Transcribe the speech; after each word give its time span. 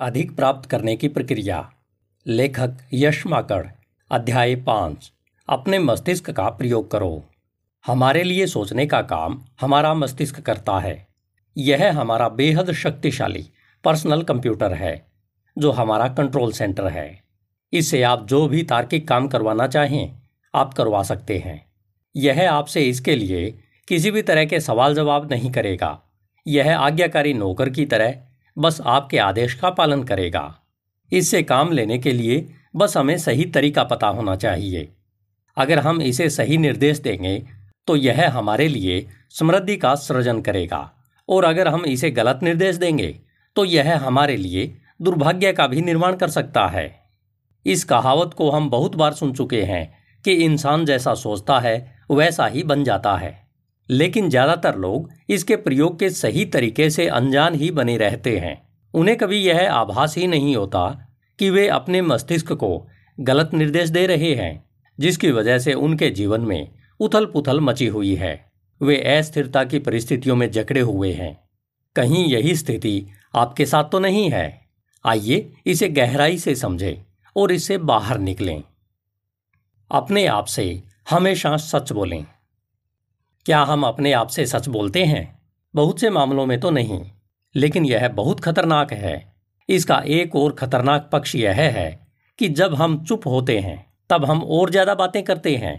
अधिक 0.00 0.36
प्राप्त 0.36 0.70
करने 0.70 0.96
की 0.96 1.08
प्रक्रिया। 1.08 1.72
लेखक 2.26 2.76
यश 2.92 3.26
माकड़ 3.26 3.66
अध्याय 4.10 4.56
पाँच। 4.56 5.12
अपने 5.48 5.78
मस्तिष्क 5.78 6.30
का 6.30 6.48
प्रयोग 6.48 6.90
करो। 6.90 7.24
हमारे 7.86 8.22
लिए 8.22 8.46
सोचने 8.46 8.86
का 8.86 9.02
काम 9.02 9.42
हमारा 9.60 9.94
मस्तिष्क 9.94 10.40
करता 10.40 10.78
है। 10.78 11.06
यह 11.56 12.00
हमारा 12.00 12.28
बेहद 12.28 12.72
शक्तिशाली 12.72 13.50
पर्सनल 13.84 14.22
कंप्यूटर 14.22 14.74
है, 14.74 15.06
जो 15.58 15.70
हमारा 15.70 16.08
कंट्रोल 16.08 16.52
सेंटर 16.52 16.86
है। 16.86 17.22
इससे 17.72 18.02
आप 18.02 18.26
जो 18.26 18.48
भी 18.48 18.62
तार्किक 18.62 19.08
काम 19.08 19.28
करवाना 19.28 19.66
चाहें, 19.66 20.22
आप 20.54 20.74
करवा 20.74 21.02
सकते 21.02 21.38
हैं। 21.38 21.66
यह 22.16 22.52
आपसे 22.52 22.88
इसके 22.88 23.16
लिए 23.16 23.58
किसी 23.88 24.10
भी 24.10 24.22
तरह 24.22 24.44
के 24.44 24.60
सवाल 24.60 24.94
जवाब 24.94 25.30
नहीं 25.30 25.52
करेगा। 25.52 26.02
यह 26.46 26.78
आज्ञाकारी 26.78 27.34
नौकर 27.34 27.70
की 27.70 27.86
तरह 27.86 28.26
बस 28.56 28.80
आपके 28.80 29.18
आदेश 29.18 29.54
का 29.54 29.70
पालन 29.70 30.02
करेगा। 30.02 30.54
इससे 31.12 31.42
काम 31.42 31.72
लेने 31.72 31.98
के 31.98 32.12
लिए 32.12 32.46
बस 32.76 32.96
हमें 32.96 33.16
सही 33.18 33.44
तरीका 33.44 33.84
पता 33.84 34.06
होना 34.06 34.36
चाहिए। 34.36 34.88
अगर 35.56 35.78
हम 35.78 36.02
इसे 36.02 36.28
सही 36.30 36.58
निर्देश 36.58 36.98
देंगे 36.98 37.42
तो 37.88 37.96
यह 37.96 38.30
हमारे 38.30 38.68
लिए 38.68 39.06
समृद्धि 39.30 39.76
का 39.76 39.94
सृजन 39.94 40.40
करेगा। 40.40 40.90
और 41.28 41.44
अगर 41.44 41.68
हम 41.68 41.84
इसे 41.84 42.10
गलत 42.10 42.40
निर्देश 42.42 42.76
देंगे 42.76 43.20
तो 43.56 43.64
यह 43.64 43.96
हमारे 43.98 44.36
लिए 44.36 44.74
दुर्भाग्य 45.02 45.52
का 45.52 45.66
भी 45.66 45.80
निर्माण 45.80 46.16
कर 46.16 46.30
सकता 46.30 46.66
है। 46.66 47.00
इस 47.66 47.84
कहावत 47.84 48.34
को 48.34 48.50
हम 48.50 48.70
बहुत 48.70 48.96
बार 48.96 49.12
सुन 49.12 49.32
चुके 49.32 49.62
हैं 49.62 49.92
कि 50.24 50.32
इंसान 50.34 50.84
जैसा 50.84 51.14
सोचता 51.14 51.58
है, 51.60 51.98
वैसा 52.10 52.46
ही 52.46 52.62
बन 52.62 52.84
जाता 52.84 53.16
है। 53.16 53.39
लेकिन 53.90 54.28
ज़्यादातर 54.30 54.76
लोग 54.76 55.10
इसके 55.28 55.56
प्रयोग 55.56 55.98
के 55.98 56.10
सही 56.10 56.44
तरीके 56.44 56.90
से 56.90 57.06
अनजान 57.08 57.54
ही 57.54 57.70
बने 57.70 57.96
रहते 57.96 58.38
हैं। 58.38 58.60
उन्हें 58.94 59.16
कभी 59.18 59.36
यह 59.36 59.72
आभास 59.72 60.16
ही 60.18 60.26
नहीं 60.26 60.56
होता 60.56 60.88
कि 61.38 61.50
वे 61.50 61.66
अपने 61.68 62.02
मस्तिष्क 62.02 62.52
को 62.52 62.86
गलत 63.20 63.50
निर्देश 63.54 63.88
दे 63.88 64.06
रहे 64.06 64.34
हैं, 64.34 64.64
जिसकी 64.98 65.30
वजह 65.30 65.58
से 65.58 65.74
उनके 65.74 66.10
जीवन 66.10 66.40
में 66.40 66.68
उथल 67.00 67.26
पुथल 67.26 67.60
मची 67.60 67.86
हुई 67.86 68.14
है। 68.14 68.50
वे 68.80 68.96
अस्थिरता 68.96 69.64
की 69.64 69.78
परिस्थितियों 69.78 70.36
में 70.36 70.50
जकड़े 70.50 70.80
हुए 70.80 71.12
हैं। 71.12 71.38
कहीं 71.96 72.26
यही 72.26 72.56
स्थिति 72.56 73.06
आपके 73.34 73.66
साथ 73.66 73.84
तो 73.84 73.98
नहीं 73.98 74.30
है। 74.30 74.68
आइए 75.04 75.52
इसे 75.66 75.88
गहराई 75.88 76.38
से 76.38 76.54
समझें 76.54 77.02
और 77.36 77.52
इससे 77.52 77.78
बाहर 77.78 78.18
निकलें। 78.18 78.62
अपने 79.90 80.26
आप 80.26 80.46
से 80.46 80.82
हमेशा 81.10 81.56
सच 81.56 81.92
बोलें। 81.92 82.24
क्या 83.46 83.60
हम 83.62 83.84
अपने 83.84 84.12
आप 84.12 84.28
से 84.28 84.46
सच 84.46 84.68
बोलते 84.68 85.04
हैं? 85.04 85.40
बहुत 85.74 86.00
से 86.00 86.10
मामलों 86.10 86.46
में 86.46 86.58
तो 86.60 86.70
नहीं, 86.70 87.00
लेकिन 87.54 87.84
यह 87.84 88.08
बहुत 88.08 88.40
खतरनाक 88.40 88.92
है। 88.92 89.32
इसका 89.68 90.02
एक 90.06 90.36
और 90.36 90.52
खतरनाक 90.52 91.08
पक्ष 91.12 91.34
यह 91.34 91.52
है 91.52 92.08
कि 92.38 92.48
जब 92.48 92.74
हम 92.74 93.04
चुप 93.04 93.26
होते 93.26 93.58
हैं, 93.58 93.84
तब 94.10 94.24
हम 94.24 94.42
और 94.42 94.70
ज़्यादा 94.70 94.94
बातें 94.94 95.22
करते 95.22 95.56
हैं। 95.56 95.74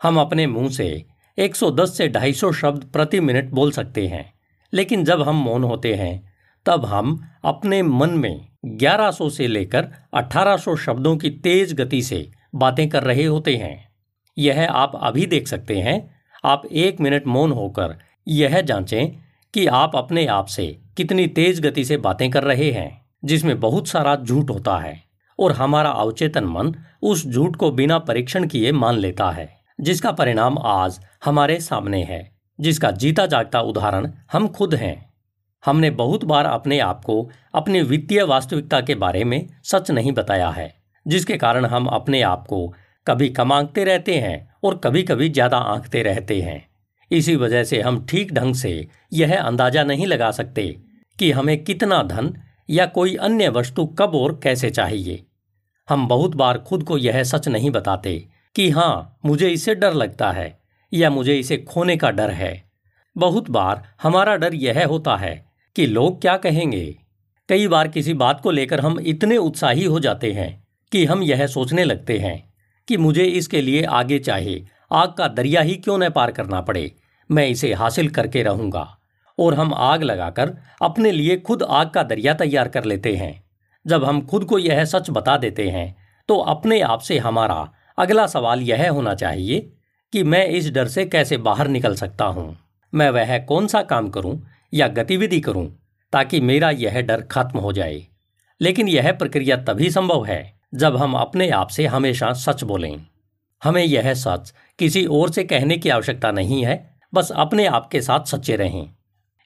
हम 0.00 0.20
अपने 0.20 0.46
मुँह 0.46 0.68
से 0.68 1.04
110 1.38 1.96
से 1.98 2.08
250 2.08 2.52
शब्द 2.52 2.84
प्रति 2.84 3.20
मिनट 3.20 3.50
बोल 3.50 3.72
सकते 3.72 4.06
हैं, 4.06 4.32
लेकिन 4.72 5.04
जब 5.04 5.22
हम 5.22 5.36
मौन 5.36 5.64
होते 5.64 5.94
हैं, 5.94 6.32
तब 6.66 6.84
हम 6.84 7.28
अपने 7.44 7.82
मन 7.82 8.10
में 8.10 8.48
1100 8.76 9.30
से 9.30 9.46
लेकर 9.46 9.88
1800 10.14 10.76
शब्दों 10.76 11.16
की 11.16 11.30
तेज 11.30 11.72
गति 11.72 12.02
से 12.02 12.30
बातें 12.54 12.88
कर 12.88 13.02
रहे 13.02 13.24
होते 13.24 13.56
हैं। 13.56 13.88
यह 14.36 14.70
आप 14.70 15.00
अभी 15.02 15.26
देख 15.26 15.48
सकते 15.48 15.78
हैं 15.80 16.15
आप 16.44 16.66
एक 16.66 17.00
मिनट 17.00 17.26
मौन 17.26 17.52
होकर 17.52 17.96
यह 18.28 18.60
जांचें 18.60 19.08
कि 19.54 19.66
आप 19.66 19.96
अपने 19.96 20.26
आप 20.26 20.46
से 20.46 20.80
कितनी 20.96 21.26
तेज 21.26 21.60
गति 21.60 21.84
से 21.84 21.96
बातें 21.96 22.30
कर 22.30 22.44
रहे 22.44 22.70
हैं, 22.70 23.06
जिसमें 23.24 23.60
बहुत 23.60 23.88
सारा 23.88 24.16
झूठ 24.16 24.50
होता 24.50 24.78
है, 24.78 25.02
और 25.38 25.52
हमारा 25.52 25.90
अवचेतन 25.90 26.44
मन 26.44 26.74
उस 27.02 27.26
झूठ 27.26 27.56
को 27.56 27.70
बिना 27.70 27.98
परीक्षण 27.98 28.46
किए 28.46 28.72
मान 28.72 28.94
लेता 28.94 29.30
है, 29.30 29.56
जिसका 29.80 30.12
परिणाम 30.12 30.58
आज 30.58 31.00
हमारे 31.24 31.60
सामने 31.60 32.02
है, 32.02 32.36
जिसका 32.60 32.90
जीता 32.90 33.26
जागता 33.26 33.60
उदाहरण 33.60 34.12
हम 34.32 34.48
खुद 34.48 34.74
हैं। 34.74 35.14
हमने 35.64 35.90
बहुत 35.90 36.24
बार 36.24 36.44
अपने 36.44 36.78
आप 36.78 37.04
को 37.04 37.30
अपनी 37.54 37.82
वित्तीय 37.82 38.22
वास्तविकता 38.22 38.80
के 38.80 38.94
बारे 38.94 39.24
में 39.24 39.46
सच 39.64 39.90
नहीं 39.90 40.12
बताया 40.12 40.48
है, 40.50 40.74
जिसके 41.06 41.36
कारण 41.36 41.64
हम 41.64 41.86
अपने 41.86 42.22
आप 42.22 42.46
को 42.46 42.74
कभी 43.06 43.28
कमांगते 43.28 43.84
रहते 43.84 44.14
हैं 44.14 44.55
और 44.66 44.76
कभी 44.76 45.02
कभी 45.02 45.28
ज़्यादा 45.28 45.56
आंकते 45.56 46.02
रहते 46.02 46.40
हैं। 46.42 46.64
इसी 47.10 47.36
वजह 47.36 47.64
से 47.64 47.80
हम 47.80 48.04
ठीक 48.06 48.32
ढंग 48.32 48.54
से 48.54 48.88
यह 49.12 49.38
अंदाज़ा 49.38 49.84
नहीं 49.84 50.06
लगा 50.06 50.30
सकते 50.30 50.64
कि 51.18 51.30
हमें 51.30 51.62
कितना 51.64 52.02
धन 52.02 52.34
या 52.70 52.86
कोई 52.86 53.14
अन्य 53.16 53.48
वस्तु 53.48 53.84
कब 53.98 54.14
और 54.14 54.40
कैसे 54.42 54.70
चाहिए। 54.70 55.24
हम 55.88 56.06
बहुत 56.08 56.34
बार 56.34 56.58
खुद 56.58 56.82
को 56.82 56.98
यह 56.98 57.22
सच 57.24 57.48
नहीं 57.48 57.70
बताते 57.70 58.16
कि 58.56 58.68
हाँ 58.70 59.18
मुझे 59.26 59.48
इसे 59.48 59.74
डर 59.74 59.94
लगता 59.94 60.30
है 60.32 60.58
या 60.92 61.10
मुझे 61.10 61.38
इसे 61.38 61.56
खोने 61.58 61.96
का 61.96 62.10
डर 62.10 62.30
है। 62.30 62.52
बहुत 63.16 63.50
बार 63.50 63.82
हमारा 64.02 64.36
डर 64.36 64.54
यह 64.54 64.84
होता 64.86 65.16
है 65.16 65.34
कि 65.76 65.86
लोग 65.86 66.20
क्या 66.20 66.36
कहेंगे। 66.36 66.96
कई 67.48 67.68
बार 67.68 67.88
किसी 67.88 68.14
बात 68.14 68.40
को 68.40 68.50
लेकर 68.50 68.80
हम 68.80 68.98
इतने 69.00 69.36
उत्साही 69.36 69.84
हो 69.84 70.00
जाते 70.00 70.32
हैं 70.32 70.50
कि 70.92 71.04
हम 71.04 71.22
यह 71.22 71.46
सोचने 71.46 71.84
लगते 71.84 72.18
हैं। 72.18 72.36
कि 72.88 72.96
मुझे 72.96 73.24
इसके 73.24 73.60
लिए 73.60 73.82
आगे 73.82 74.18
चाहे। 74.18 74.62
आग 74.92 75.12
का 75.12 75.28
दरिया 75.28 75.60
ही 75.60 75.74
क्यों 75.74 75.98
न 75.98 76.10
पार 76.10 76.32
करना 76.32 76.60
पड़े? 76.60 76.92
मैं 77.30 77.48
इसे 77.48 77.72
हासिल 77.72 78.08
करके 78.08 78.42
रहूँगा। 78.42 78.98
और 79.38 79.54
हम 79.54 79.74
आग 79.74 80.02
लगाकर 80.02 80.56
अपने 80.82 81.12
लिए 81.12 81.36
खुद 81.36 81.62
आग 81.62 81.90
का 81.90 82.02
दरिया 82.02 82.34
तैयार 82.34 82.68
कर 82.68 82.84
लेते 82.84 83.14
हैं। 83.16 83.44
जब 83.86 84.04
हम 84.04 84.20
खुद 84.26 84.44
को 84.44 84.58
यह 84.58 84.84
सच 84.84 85.10
बता 85.10 85.36
देते 85.36 85.68
हैं 85.68 85.96
तो 86.28 86.38
अपने 86.38 86.80
आप 86.80 87.00
से 87.00 87.18
हमारा 87.18 87.72
अगला 87.98 88.26
सवाल 88.26 88.60
यह 88.60 88.90
होना 88.90 89.14
चाहिए 89.14 89.72
कि 90.12 90.22
मैं 90.22 90.46
इस 90.46 90.70
डर 90.70 90.88
से 90.88 91.04
कैसे 91.04 91.36
बाहर 91.36 91.68
निकल 91.68 91.94
सकता 91.94 92.24
हूँ? 92.24 92.56
मैं 92.94 93.10
वह 93.10 93.38
कौन 93.38 93.66
सा 93.66 93.82
काम 93.82 94.08
करूँ 94.08 94.42
या 94.74 94.88
गतिविधि 94.88 95.40
करूँ 95.40 95.66
ताकि 96.12 96.40
मेरा 96.40 96.70
यह 96.70 97.00
डर 97.00 97.20
खत्म 97.20 97.58
हो 97.58 97.72
जाए? 97.72 98.06
लेकिन 98.60 98.88
यह 98.88 99.12
प्रक्रिया 99.12 99.56
तभी 99.56 99.90
संभव 99.90 100.24
है 100.24 100.55
जब 100.76 100.96
हम 100.96 101.14
अपने 101.14 101.50
आप 101.50 101.68
से 101.68 101.86
हमेशा 101.86 102.32
सच 102.32 102.64
बोलें। 102.64 103.06
हमें 103.64 103.84
यह 103.84 104.14
सच 104.14 104.52
किसी 104.78 105.04
और 105.04 105.30
से 105.30 105.44
कहने 105.44 105.78
की 105.78 105.88
आवश्यकता 105.88 106.30
नहीं 106.30 106.64
है, 106.64 106.96
बस 107.14 107.30
अपने 107.30 107.66
आप 107.66 107.88
के 107.92 108.00
साथ 108.00 108.24
सच्चे 108.24 108.56
रहें। 108.56 108.90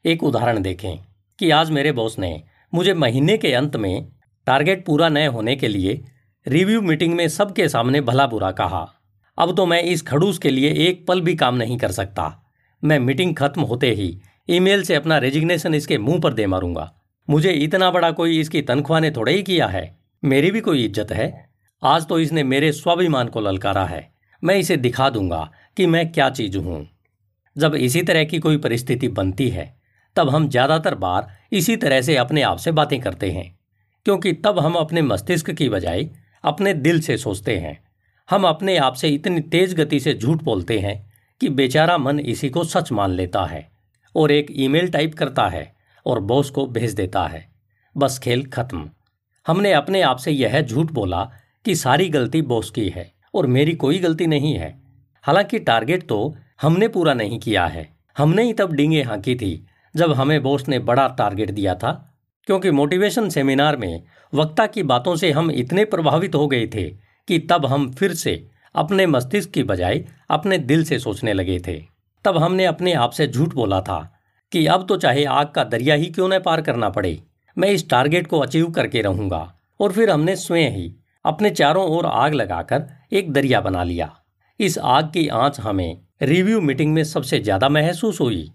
एक 0.05 0.25
उदाहरण 0.25 0.63
देखें 0.63 0.99
कि 1.39 1.51
आज 1.51 1.71
मेरे 1.71 1.93
बॉस 1.93 2.19
ने 2.19 2.43
मुझे 2.75 2.95
महीने 2.95 3.37
के 3.37 3.53
अंत 3.53 3.77
में 3.77 4.09
टारगेट 4.47 4.87
पूरा 4.87 5.09
न 5.09 5.27
होने 5.27 5.57
के 5.57 5.69
लिए 5.69 6.05
रिव्यू 6.47 6.81
मीटिंग 6.81 7.15
में 7.15 7.29
सबके 7.29 7.69
सामने 7.69 8.01
भला 8.01 8.27
बुरा 8.27 8.51
कहा। 8.51 8.93
अब 9.39 9.57
तो 9.57 9.67
मैं 9.67 9.83
इस 9.83 10.03
खड़ूस 10.03 10.39
के 10.39 10.51
लिए 10.51 10.73
एक 10.73 11.07
पल 11.07 11.21
भी 11.21 11.35
काम 11.37 11.55
नहीं 11.55 11.79
कर 11.79 11.93
सकता। 11.93 12.43
मैं 12.85 12.99
मीटिंग 12.99 13.37
खत्म 13.37 13.61
होते 13.61 13.91
ही 13.91 14.21
ईमेल 14.49 14.83
से 14.83 14.95
अपना 14.95 15.19
रेजिग्नेशन 15.19 15.75
इसके 15.75 15.99
मुँह 15.99 16.21
पर 16.21 16.33
दे 16.33 16.47
मारूँगा। 16.47 16.93
मुझे 17.31 17.53
इतना 17.53 17.91
बड़ा 17.91 18.11
कोई 18.11 18.41
इसकी 18.41 18.63
तनख्वाह 18.63 19.01
ने 19.01 19.11
थोड़ा 19.11 19.33
ही 19.33 19.43
किया 19.43 19.67
है। 19.67 20.00
मेरी 20.23 20.51
भी 20.51 20.61
कोई 20.61 20.85
इज़्ज़त 20.85 21.13
है। 21.13 21.51
आज 21.83 22.07
तो 22.07 22.19
इसने 22.19 22.43
मेरे 22.43 22.73
स्वाभिमान 22.73 23.29
को 23.29 23.41
ललकारा 23.41 23.85
है। 23.85 24.13
मैं 24.43 24.57
इसे 24.57 24.77
दिखा 24.77 25.11
दूँगा 25.11 25.51
कि 25.77 25.87
मैं 25.87 26.13
क्या 26.13 26.29
चीज़ 26.31 26.59
हूँ। 26.59 26.87
जब 27.57 27.75
इसी 27.75 28.03
तरह 28.03 28.25
की 28.25 28.39
कोई 28.39 28.57
परिस्थिति 28.57 29.09
बनती 29.09 29.49
है, 29.49 29.81
तब 30.17 30.31
हम 30.31 30.49
ज़्यादातर 30.49 30.95
बार 30.95 31.33
इसी 31.53 31.77
तरह 31.77 32.01
से 32.01 32.17
अपने 32.17 32.43
आप 32.43 32.59
से 32.59 32.73
बातें 32.73 33.01
करते 33.01 33.31
हैं। 33.31 33.59
क्योंकि 34.05 34.33
तब 34.33 34.59
हम 34.59 34.75
अपने 34.75 35.03
मस्तिष्क 35.03 35.51
की 35.51 35.69
बजाय 35.69 36.09
अपने 36.45 36.75
दिल 36.75 37.01
से 37.01 37.17
सोचते 37.17 37.57
हैं। 37.57 37.79
हम 38.29 38.45
अपने 38.45 38.77
आप 38.77 38.95
से 38.95 39.09
इतनी 39.09 39.41
तेज 39.41 39.75
गति 39.75 40.01
से 40.01 40.15
झूठ 40.15 40.43
बोलते 40.43 40.79
हैं 40.79 41.13
कि 41.41 41.49
बेचारा 41.49 41.99
मन 41.99 42.21
इसी 42.21 42.51
को 42.51 42.65
सच 42.65 42.93
मान 42.93 43.11
लेता 43.11 43.47
है 43.47 43.69
और 44.15 44.31
एक 44.31 44.47
ईमेल 44.51 44.91
टाइप 44.91 45.15
करता 45.15 45.49
है 45.49 45.73
और 46.07 46.21
बॉस 46.21 46.51
को 46.51 46.67
भेज 46.67 46.95
देता 46.95 47.27
है। 47.27 47.49
बस 47.97 48.19
खेल 48.19 48.47
खत्म। 48.47 48.91
हमने 49.47 49.73
अपने 49.73 50.03
आप 50.03 50.17
से 50.17 50.31
यह 50.31 50.61
झूठ 50.61 50.91
बोला 50.93 51.23
कि 51.65 51.75
सारी 51.75 52.09
गलती 52.09 52.43
बॉस 52.43 52.71
की 52.71 52.89
है 52.89 53.11
और 53.35 53.47
मेरी 53.47 53.75
कोई 53.75 53.99
गलती 53.99 54.27
नहीं 54.27 54.55
है। 54.55 54.75
हालाँकि 55.25 55.59
टारगेट 55.59 56.07
तो 56.09 56.37
हमने 56.63 56.89
पूरा 56.89 57.15
नहीं 57.15 57.39
किया 57.39 57.67
है। 57.67 57.89
हमने 58.17 58.43
ही 58.43 58.53
तब 58.53 58.73
डींगे 58.73 59.03
हाँकी 59.03 59.35
थी 59.35 59.67
जब 59.95 60.13
हमें 60.13 60.43
बॉस 60.43 60.69
ने 60.69 60.79
बड़ा 60.79 61.07
टारगेट 61.09 61.51
दिया 61.51 61.75
था, 61.75 61.93
क्योंकि 62.45 62.71
मोटिवेशन 62.71 63.29
सेमिनार 63.29 63.77
में 63.77 64.03
वक्ता 64.35 64.67
की 64.67 64.83
बातों 64.83 65.17
से 65.17 65.31
हम 65.33 65.51
इतने 65.51 65.85
प्रभावित 65.85 66.35
हो 66.35 66.47
गए 66.49 66.67
थे 66.67 66.85
कि 67.29 67.39
तब 67.51 67.67
हम 67.67 67.91
फिर 67.93 68.15
से 68.15 68.35
अपने 68.75 69.07
मस्तिष्क 69.07 69.51
की 69.51 69.63
बजाय 69.63 70.05
अपने 70.31 70.59
दिल 70.59 70.85
से 70.85 70.99
सोचने 70.99 71.33
लगे 71.33 71.59
थे। 71.59 71.83
तब 72.25 72.39
हमने 72.39 72.65
अपने 72.65 72.93
आप 72.93 73.11
से 73.11 73.27
झूठ 73.27 73.55
बोला 73.55 73.81
था 73.81 73.99
कि 74.53 74.67
अब 74.67 74.87
तो 74.89 74.97
चाहे 74.97 75.25
आग 75.25 75.47
का 75.47 75.65
दरिया 75.65 75.95
ही 75.95 76.07
क्यों 76.07 76.29
न 76.29 76.39
पार 76.39 76.63
करना 76.63 76.89
पड़े। 76.89 77.19
मैं 77.61 77.69
इस 77.69 77.89
टारगेट 77.91 78.27
को 78.27 78.39
अचीव 78.39 78.71
करके 78.71 79.03
रहूँगा। 79.03 79.43
और 79.81 79.93
फिर 79.93 80.11
हमने 80.11 80.37
स्वयं 80.37 80.71
ही 80.71 80.93
अपने 81.25 81.51
चारों 81.51 81.85
ओर 81.89 82.07
आग 82.07 82.35
लगाकर 82.35 82.87
एक 83.13 83.33
दरिया 83.33 83.61
बना 83.61 83.83
लिया। 83.85 84.11
इस 84.61 84.79
आग 84.79 85.11
की 85.13 85.27
आँच 85.29 85.61
हमें 85.61 86.01
रिव्यू 86.23 86.61
मीटिंग 86.61 86.93
में 86.95 87.03
सबसे 87.05 87.41
ज़्यादा 87.41 87.69
महसूस 87.69 88.21
हुई। 88.21 88.51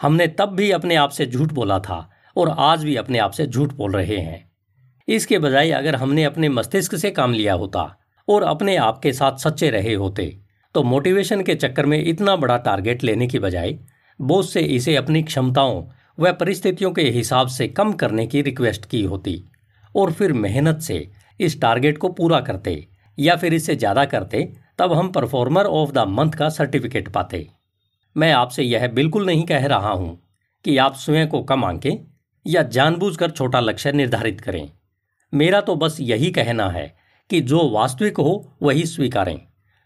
हमने 0.00 0.26
तब 0.30 0.54
भी 0.56 0.70
अपने 0.70 0.96
आप 0.96 1.10
से 1.10 1.26
झूठ 1.26 1.52
बोला 1.52 1.78
था 1.78 2.08
और 2.36 2.48
आज 2.50 2.84
भी 2.84 2.96
अपने 2.96 3.18
आप 3.18 3.30
से 3.30 3.46
झूठ 3.46 3.72
बोल 3.74 3.92
रहे 3.92 4.16
हैं। 4.16 4.44
इसके 5.08 5.38
बजाय 5.38 5.70
अगर 5.72 5.96
हमने 5.96 6.24
अपने 6.24 6.48
मस्तिष्क 6.48 6.94
से 6.96 7.10
काम 7.10 7.32
लिया 7.32 7.54
होता 7.54 7.82
और 8.28 8.42
अपने 8.44 8.76
आप 8.78 8.98
के 9.02 9.12
साथ 9.12 9.36
सच्चे 9.38 9.70
रहे 9.70 9.94
होते 9.94 10.26
तो 10.74 10.82
मोटिवेशन 10.82 11.42
के 11.42 11.54
चक्कर 11.54 11.86
में 11.86 11.98
इतना 11.98 12.34
बड़ा 12.36 12.56
टारगेट 12.58 13.04
लेने 13.04 13.26
की 13.26 13.38
बजाय 13.38 13.78
बोस 14.20 14.52
से 14.52 14.60
इसे 14.60 14.96
अपनी 14.96 15.22
क्षमताओं 15.22 15.82
व 16.18 16.32
परिस्थितियों 16.32 16.90
के 16.92 17.02
हिसाब 17.02 17.48
से 17.48 17.66
कम 17.68 17.92
करने 17.92 18.26
की 18.26 18.42
रिक्वेस्ट 18.42 18.84
की 18.84 19.02
होती 19.04 19.42
और 19.94 20.12
फिर 20.12 20.32
मेहनत 20.34 20.80
से 20.80 21.08
इस 21.40 21.60
टारगेट 21.60 21.98
को 21.98 22.08
पूरा 22.10 22.40
करते 22.40 22.86
या 23.18 23.36
फिर 23.36 23.54
इससे 23.54 23.76
ज़्यादा 23.76 24.04
करते, 24.04 24.42
तब 24.78 24.92
हम 24.92 25.08
परफॉर्मर 25.12 25.66
ऑफ़ 25.66 25.90
द 25.92 26.04
मंथ 26.08 26.32
का 26.32 26.48
सर्टिफिकेट 26.48 27.08
पाते। 27.08 27.46
मैं 28.16 28.32
आपसे 28.32 28.62
यह 28.62 28.86
बिल्कुल 28.88 29.26
नहीं 29.26 29.44
कह 29.44 29.66
रहा 29.66 29.90
हूँ 29.90 30.18
कि 30.64 30.76
आप 30.78 30.94
स्वयं 30.96 31.26
को 31.28 31.42
कम 31.42 31.64
आंकें 31.64 31.98
या 32.46 32.62
जानबूझकर 32.64 33.30
छोटा 33.30 33.60
लक्ष्य 33.60 33.92
निर्धारित 33.92 34.40
करें। 34.40 34.68
मेरा 35.32 35.60
तो 35.60 35.74
बस 35.76 35.96
यही 36.00 36.30
कहना 36.30 36.68
है 36.70 36.94
कि 37.30 37.40
जो 37.42 37.68
वास्तविक 37.70 38.16
हो, 38.16 38.58
वही 38.62 38.84
स्वीकारें। 38.86 39.38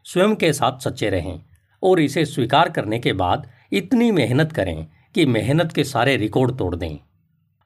स्वयं 0.06 0.35
के 0.35 0.53
साथ 0.53 0.79
सच्चे 0.81 1.11
रहें 1.11 1.41
और 1.83 2.00
इसे 2.00 2.25
स्वीकार 2.25 2.69
करने 2.69 2.99
के 2.99 3.12
बाद 3.15 3.50
इतनी 3.73 4.11
मेहनत 4.12 4.53
करें 4.53 4.87
कि 5.15 5.27
मेहनत 5.27 5.73
के 5.73 5.85
सारे 5.85 6.17
रिकॉर्ड 6.17 6.59
तोड़ 6.59 6.77
दें। 6.77 6.97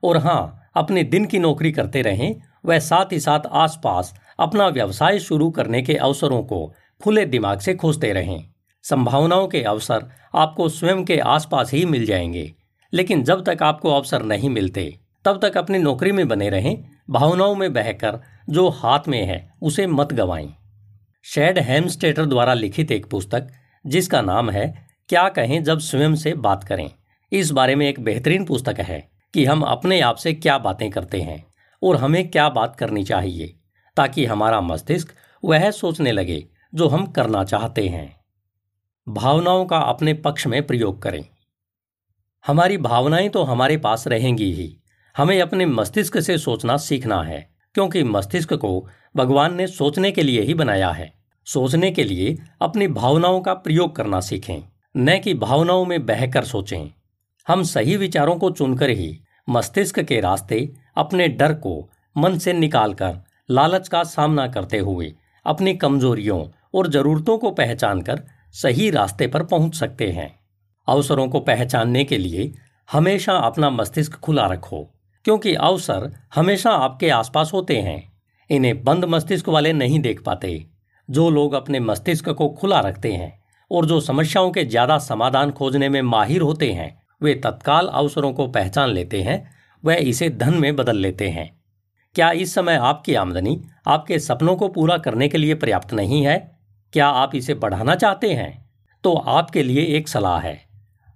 और 0.02 0.17
हाँ 0.17 0.61
अपने 0.75 1.02
दिन 1.02 1.25
की 1.25 1.38
नौकरी 1.38 1.73
करते 1.73 2.02
रहें 2.02 2.37
व 2.67 2.79
साथ 2.79 3.12
ही 3.12 3.20
साथ 3.20 3.41
आसपास 3.52 4.14
अपना 4.41 4.69
व्यवसाय 4.69 5.19
शुरू 5.19 5.50
करने 5.50 5.82
के 5.82 5.94
अवसरों 5.94 6.43
को 6.43 6.75
खुले 7.05 7.26
दिमाग 7.26 7.58
से 7.58 7.75
खोजते 7.75 8.12
रहें। 8.12 8.44
संभावनाओं 8.82 9.49
के 9.49 9.62
अवसर 9.62 10.11
आपको 10.35 10.69
स्वयं 10.69 11.05
के 11.05 11.19
आसपास 11.19 11.73
ही 11.73 11.85
मिल 11.85 12.06
जाएँगे। 12.06 12.55
लेकिन 12.93 13.25
जब 13.25 13.44
तक 13.44 13.62
आपको 13.62 13.91
अवसर 13.91 14.23
नहीं 14.23 14.50
मिलते, 14.50 14.99
तब 15.25 15.41
तक 15.43 15.56
अपनी 15.56 15.79
नौकरी 15.79 16.12
में 16.12 16.29
बने 16.29 16.50
रहें, 16.50 16.85
भावनाओं 17.11 17.55
में 17.55 17.73
बहकर 17.73 18.20
जो 18.50 18.69
हाथ 18.69 19.00
में 19.08 19.26
है, 19.26 19.55
उसे 19.62 19.87
मत 19.87 20.12
गवाएँ। 20.12 20.55
शेड 21.25 21.58
हेमस्टेटर 21.58 22.26
द्वारा 22.26 22.55
लिखित 22.55 22.93
एक 22.93 23.06
पुस्तक, 23.06 23.49
जिसका 23.87 24.20
नाम 24.20 24.50
है, 24.50 24.87
क्या 25.08 25.29
कहें 25.29 25.64
जब 25.64 25.79
स्वयं 25.79 26.14
से 26.14 26.35
बात 26.35 26.64
करें। 26.64 26.91
इस 27.34 27.50
बारे 27.50 27.75
में 27.76 27.86
एक 27.88 28.00
बेहतरीन 28.00 28.44
पुस्तक 28.44 28.81
है 28.81 29.10
कि 29.34 29.44
हम 29.44 29.62
अपने 29.62 30.00
आप 30.00 30.16
से 30.16 30.32
क्या 30.32 30.58
बातें 30.58 30.90
करते 30.90 31.20
हैं 31.20 31.44
और 31.82 31.96
हमें 31.96 32.28
क्या 32.28 32.48
बात 32.48 32.76
करनी 32.76 33.04
चाहिए, 33.04 33.54
ताकि 33.96 34.26
हमारा 34.26 34.60
मस्तिष्क 34.60 35.08
वह 35.44 35.70
सोचने 35.70 36.12
लगे 36.12 36.46
जो 36.75 36.88
हम 36.88 37.06
करना 37.06 37.44
चाहते 37.44 37.88
हैं। 37.88 38.16
भावनाओं 39.08 39.66
का 39.66 39.78
अपने 39.78 40.14
पक्ष 40.14 40.46
में 40.46 40.66
प्रयोग 40.66 41.02
करें। 41.02 41.25
हमारी 42.46 42.78
भावनाएँ 42.78 43.28
तो 43.28 43.42
हमारे 43.42 43.76
पास 43.76 44.08
रहेंगी 44.08 44.52
ही। 44.52 44.76
हमें 45.16 45.40
अपने 45.40 45.66
मस्तिष्क 45.66 46.20
से 46.20 46.38
सोचना 46.38 46.76
सीखना 46.76 47.22
है, 47.22 47.54
क्योंकि 47.75 48.02
मस्तिष्क 48.02 48.54
को 48.54 48.88
भगवान 49.16 49.54
ने 49.54 49.66
सोचने 49.66 50.12
के 50.12 50.22
लिए 50.22 50.40
ही 50.40 50.54
बनाया 50.54 50.90
है। 50.90 51.12
सोचने 51.46 51.90
के 51.90 52.04
लिए 52.04 52.38
अपनी 52.62 52.88
भावनाओं 52.88 53.40
का 53.40 53.54
प्रयोग 53.54 53.96
करना 53.96 54.20
सीखें, 54.20 54.62
न 54.96 55.19
कि 55.19 55.34
भावनाओं 55.34 55.84
में 55.84 56.06
बहकर 56.06 56.44
सोचें। 56.44 56.90
हम 57.49 57.62
सही 57.62 57.96
विचारों 57.96 58.37
को 58.37 58.50
चुनकर 58.50 58.91
ही 58.91 59.20
मस्तिष्क 59.49 60.00
के 60.00 60.20
रास्ते 60.20 60.69
अपने 60.96 61.29
डर 61.29 61.52
को 61.52 61.91
मन 62.17 62.38
से 62.38 62.52
निकालकर 62.52 63.19
लालच 63.50 63.88
का 63.88 64.02
सामना 64.05 64.46
करते 64.49 64.79
हुए 64.79 65.12
अपनी 65.46 65.75
कमजोरियों 65.75 66.44
और 66.75 66.87
जरूरतों 66.87 67.37
को 67.38 67.50
पहचान 67.50 68.00
कर 68.02 68.23
सही 68.55 68.91
रास्ते 68.91 69.26
पर 69.26 69.43
पहुँच 69.43 69.75
सकते 69.75 70.11
हैं। 70.11 70.31
अवसरों 70.88 71.29
को 71.29 71.41
पहचानने 71.41 72.05
के 72.05 72.19
लिए 72.19 72.52
हमेशा 72.88 73.32
अपना 73.32 73.70
मस्तिष्क 73.70 74.14
खुला 74.14 74.46
रखो, 74.46 74.82
क्योंकि 75.25 75.55
अवसर 75.55 76.12
हमेशा 76.35 76.70
आपके 76.70 77.11
आसपास 77.11 77.50
होते 77.55 77.76
हैं। 77.76 78.02
इन्हें 78.50 78.82
बंद 78.85 79.05
मस्तिष्क 79.05 79.49
वाले 79.49 79.73
नहीं 79.73 80.00
देख 80.00 80.23
पाते। 80.23 80.67
जो 81.08 81.31
लोग 81.31 81.52
अपने 81.52 81.81
मस्तिष्क 81.81 82.29
को 82.29 82.49
खुला 82.50 82.81
रखते 82.81 83.12
हैं 83.12 83.32
और 83.70 83.87
जो 83.87 84.00
समस्याओं 84.00 84.50
के 84.50 84.64
ज़्यादा 84.64 84.99
समाधान 84.99 85.50
खोजने 85.50 85.88
में 85.88 86.02
माहिर 86.02 86.41
होते 86.41 86.73
हैं 86.73 87.04
वे 87.22 87.34
तत्काल 87.34 87.87
अवसरों 87.87 88.32
को 88.32 88.46
पहचान 88.49 88.88
लेते 88.88 89.22
हैं, 89.22 89.50
वह 89.84 89.94
इसे 89.94 90.28
धन 90.31 90.55
में 90.55 90.76
बदल 90.76 90.96
लेते 90.96 91.28
हैं। 91.28 91.50
क्या 92.14 92.31
इस 92.31 92.55
समय 92.55 92.75
आपकी 92.75 93.14
आमदनी 93.14 93.61
आपके 93.87 94.19
सपनों 94.19 94.56
को 94.56 94.69
पूरा 94.69 94.99
करने 94.99 95.28
के 95.28 95.38
लिए 95.38 95.55
पर्याप्त 95.55 95.93
नहीं 95.94 96.22
है? 96.26 96.58
क्या 96.93 97.08
आप 97.08 97.34
इसे 97.34 97.55
बढ़ाना 97.55 97.94
चाहते 97.94 98.32
हैं? 98.32 98.64
तो 99.05 99.14
आपके 99.14 99.62
लिए 99.62 99.84
एक 99.96 100.08
सलाह 100.08 100.38
है। 100.40 100.58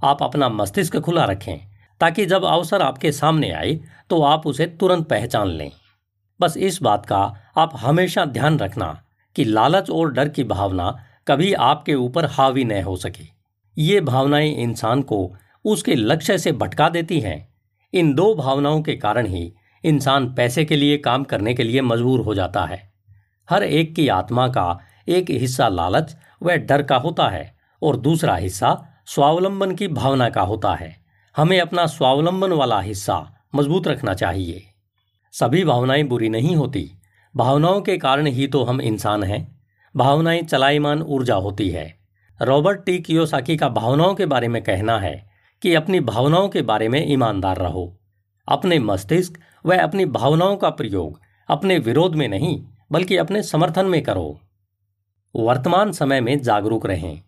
आप 0.05 0.23
अपना 0.23 0.49
मस्तिष्क 0.49 0.97
खुला 0.97 1.25
रखें, 1.25 1.59
ताकि 2.01 2.27
जब 2.27 2.45
अवसर 2.45 2.83
आपके 2.83 3.13
सामने 3.13 3.51
आए 3.51 3.81
तो 4.11 4.23
आप 4.23 4.47
उसे 4.47 4.67
तुरंत 4.67 5.09
पहचान 5.09 5.49
लें। 5.49 5.71
बस 6.41 6.57
इस 6.57 6.83
बात 6.83 7.07
का 7.07 7.21
आप 7.57 7.73
हमेशा 7.77 8.25
ध्यान 8.25 8.59
रखना 8.59 9.03
कि 9.37 9.45
लालच 9.45 9.91
और 9.91 10.13
डर 10.13 10.29
की 10.29 10.45
भावना 10.45 11.05
कभी 11.29 11.53
आपके 11.53 11.95
ऊपर 11.95 12.25
हावी 12.25 12.65
न 12.65 12.83
हो 12.83 12.97
सके। 12.97 13.25
ये 13.79 14.01
भावनाएँ 14.01 14.55
इंसान 14.55 15.03
को 15.03 15.35
उसके 15.65 15.95
लक्ष्य 15.95 16.39
से 16.39 16.53
भटका 16.53 16.89
देती 16.89 17.21
हैं। 17.21 17.55
इन 17.93 18.15
दो 18.15 18.35
भावनाओं 18.35 18.83
के 18.83 18.97
कारण 18.97 19.27
ही 19.27 19.55
इंसान 19.85 20.35
पैसे 20.35 20.65
के 20.65 20.77
लिए 20.77 20.99
काम 20.99 21.25
करने 21.25 21.55
के 21.55 21.63
लिए 21.63 21.81
मजबूर 21.81 22.21
हो 22.21 22.35
जाता 22.35 22.65
है। 22.65 22.93
हर 23.51 23.63
एक 23.63 23.95
की 23.95 24.09
आत्मा 24.09 24.49
का 24.49 24.79
एक 25.09 25.31
हिस्सा 25.31 25.69
लालच 25.69 26.17
व 26.43 26.51
डर 26.51 26.83
का 26.83 26.97
होता 26.97 27.29
है 27.29 27.57
और 27.83 27.97
दूसरा 27.97 28.37
हिस्सा 28.37 28.85
स्वावलंबन 29.07 29.75
की 29.75 29.89
भावना 29.89 30.29
का 30.29 30.43
होता 30.43 30.75
है। 30.75 30.97
हमें 31.37 31.61
अपना 31.61 31.87
स्वावलंबन 31.87 32.53
वाला 32.53 32.81
हिस्सा 32.81 33.35
मज़बूत 33.55 33.89
रखना 33.89 34.15
चाहिए। 34.15 34.63
सभी 35.33 35.65
भावनाएँ 35.65 36.03
बुरी 36.03 36.29
नहीं 36.29 36.57
होती। 36.57 36.91
भावनाओं 37.37 37.81
के 37.81 37.99
कारण 37.99 38.27
ही 38.27 38.47
तो 38.47 38.65
हम 38.65 38.81
इंसान 38.81 39.23
हैं। 39.23 39.59
भावनाएँ 39.97 40.43
चलाईमान 40.43 41.03
ऊर्जा 41.03 41.35
होती 41.35 41.71
है। 41.71 41.99
रॉबर्ट 42.43 42.85
टी 42.85 42.99
कियोसाकी 42.99 43.57
का 43.57 43.69
भावनाओं 43.69 44.15
के 44.15 44.27
बारे 44.27 44.49
में 44.49 44.63
कहना 44.63 44.99
है 44.99 45.28
कि 45.63 45.75
अपनी 45.75 46.01
भावनाओं 46.01 46.49
के 46.49 46.63
बारे 46.63 46.89
में 46.89 47.05
ईमानदार 47.13 47.57
रहो। 47.57 47.95
अपने 48.49 48.79
मस्तिष्क 48.79 49.39
व 49.67 49.77
अपनी 49.77 50.05
भावनाओं 50.05 50.57
का 50.57 50.71
प्रयोग 50.71 51.21
अपने 51.49 51.79
विरोध 51.79 52.15
में 52.15 52.29
नहीं, 52.29 52.61
बल्कि 52.93 53.17
अपने 53.17 53.43
समर्थन 53.43 53.87
में 53.87 54.03
करो। 54.03 54.41
वर्तमान 55.35 55.93
समय 55.93 56.21
में 56.21 56.41
जागरूक 56.43 56.87
रहें। 56.87 57.21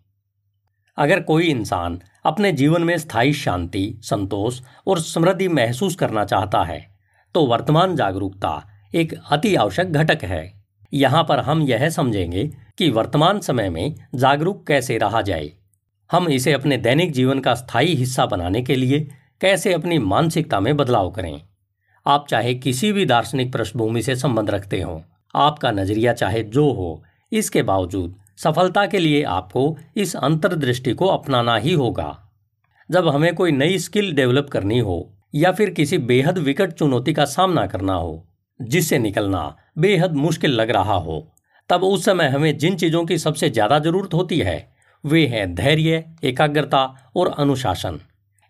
अगर 0.99 1.21
कोई 1.21 1.45
इंसान 1.45 2.01
अपने 2.25 2.53
जीवन 2.53 2.83
में 2.83 2.97
स्थायी 2.99 3.33
शांति, 3.33 4.01
संतोष 4.03 4.61
और 4.87 5.01
समृद्धि 5.01 5.49
महसूस 5.49 5.97
करना 5.97 6.25
चाहता 6.25 6.63
है 6.65 6.89
तो 7.35 7.47
वर्तमान 7.47 7.97
जागरूकता 7.97 8.63
एक 8.95 9.15
अति 9.31 9.55
आवश्यक 9.55 9.93
घटक 9.93 10.25
है। 10.25 10.53
यहाँ 10.93 11.23
पर 11.25 11.39
हम 11.39 11.63
यह 11.63 11.89
समझेंगे 11.91 12.45
कि 12.79 12.91
वर्तमान 12.91 13.41
समय 13.41 13.71
में 13.71 13.95
जागरूक 14.15 14.67
कैसे 14.67 14.99
रहा 14.99 15.23
जाए। 15.23 15.51
हम 16.11 16.29
इसे 16.29 16.53
अपने 16.53 16.77
दैनिक 16.77 17.13
जीवन 17.13 17.41
का 17.41 17.55
स्थायी 17.55 17.95
हिस्सा 17.95 18.25
बनाने 18.27 18.63
के 18.63 18.77
लिए 18.77 18.99
कैसे 19.41 19.73
अपनी 19.73 19.99
मानसिकता 19.99 20.59
में 20.61 20.77
बदलाव 20.77 21.11
करें? 21.11 21.41
आप 22.07 22.27
चाहे 22.29 22.55
किसी 22.55 22.93
भी 22.93 23.05
दार्शनिक 23.05 23.53
पृष्ठभूमि 23.53 24.03
से 24.03 24.17
संबंध 24.17 24.51
रखते 24.51 24.81
हो, 24.81 25.03
आपका 25.35 25.71
नज़रिया 25.71 26.13
चाहे 26.13 26.43
जो 26.43 26.65
हो, 26.71 27.03
इसके 27.33 27.63
बावजूद 27.63 28.17
सफलता 28.39 28.85
के 28.87 28.99
लिए 28.99 29.23
आपको 29.23 29.77
इस 29.97 30.15
अंतर्दृष्टि 30.17 30.93
को 30.93 31.07
अपनाना 31.07 31.57
ही 31.57 31.73
होगा। 31.73 32.17
जब 32.91 33.09
हमें 33.09 33.35
कोई 33.35 33.53
नई 33.53 33.79
स्किल 33.79 34.13
डेवलप 34.13 34.49
करनी 34.53 34.79
हो 34.79 35.13
या 35.35 35.53
फिर 35.53 35.71
किसी 35.71 35.99
बेहद 35.99 36.39
विकट 36.39 36.73
चुनौती 36.73 37.13
का 37.13 37.25
सामना 37.25 37.67
करना 37.67 37.95
हो, 37.95 38.27
जिससे 38.61 38.99
निकलना 38.99 39.57
बेहद 39.79 40.17
मुश्किल 40.17 40.51
लग 40.51 40.71
रहा 40.71 40.95
हो, 40.95 41.27
तब 41.71 41.85
उस 41.85 42.05
समय 42.05 42.29
हमें 42.29 42.57
जिन 42.59 42.77
चीज़ों 42.77 43.05
की 43.05 43.19
सबसे 43.19 43.51
ज़्यादा 43.51 43.79
ज़रूरत 43.79 44.15
होती 44.15 44.39
है 44.39 44.80
वे 45.05 45.27
हैं 45.27 45.55
धैर्य, 45.55 46.05
एकाग्रता 46.25 47.13
और 47.17 47.35
अनुशासन। 47.39 48.01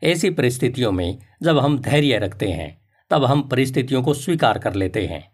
ऐसी 0.02 0.30
परिस्थितियों 0.30 0.92
में 0.92 1.18
जब 1.42 1.58
हम 1.58 1.78
धैर्य 1.78 2.18
रखते 2.18 2.48
हैं, 2.48 2.80
तब 3.10 3.24
हम 3.24 3.42
परिस्थितियों 3.42 4.02
को 4.02 4.14
स्वीकार 4.14 4.58
कर 4.58 4.74
लेते 4.74 5.06
हैं। 5.06 5.30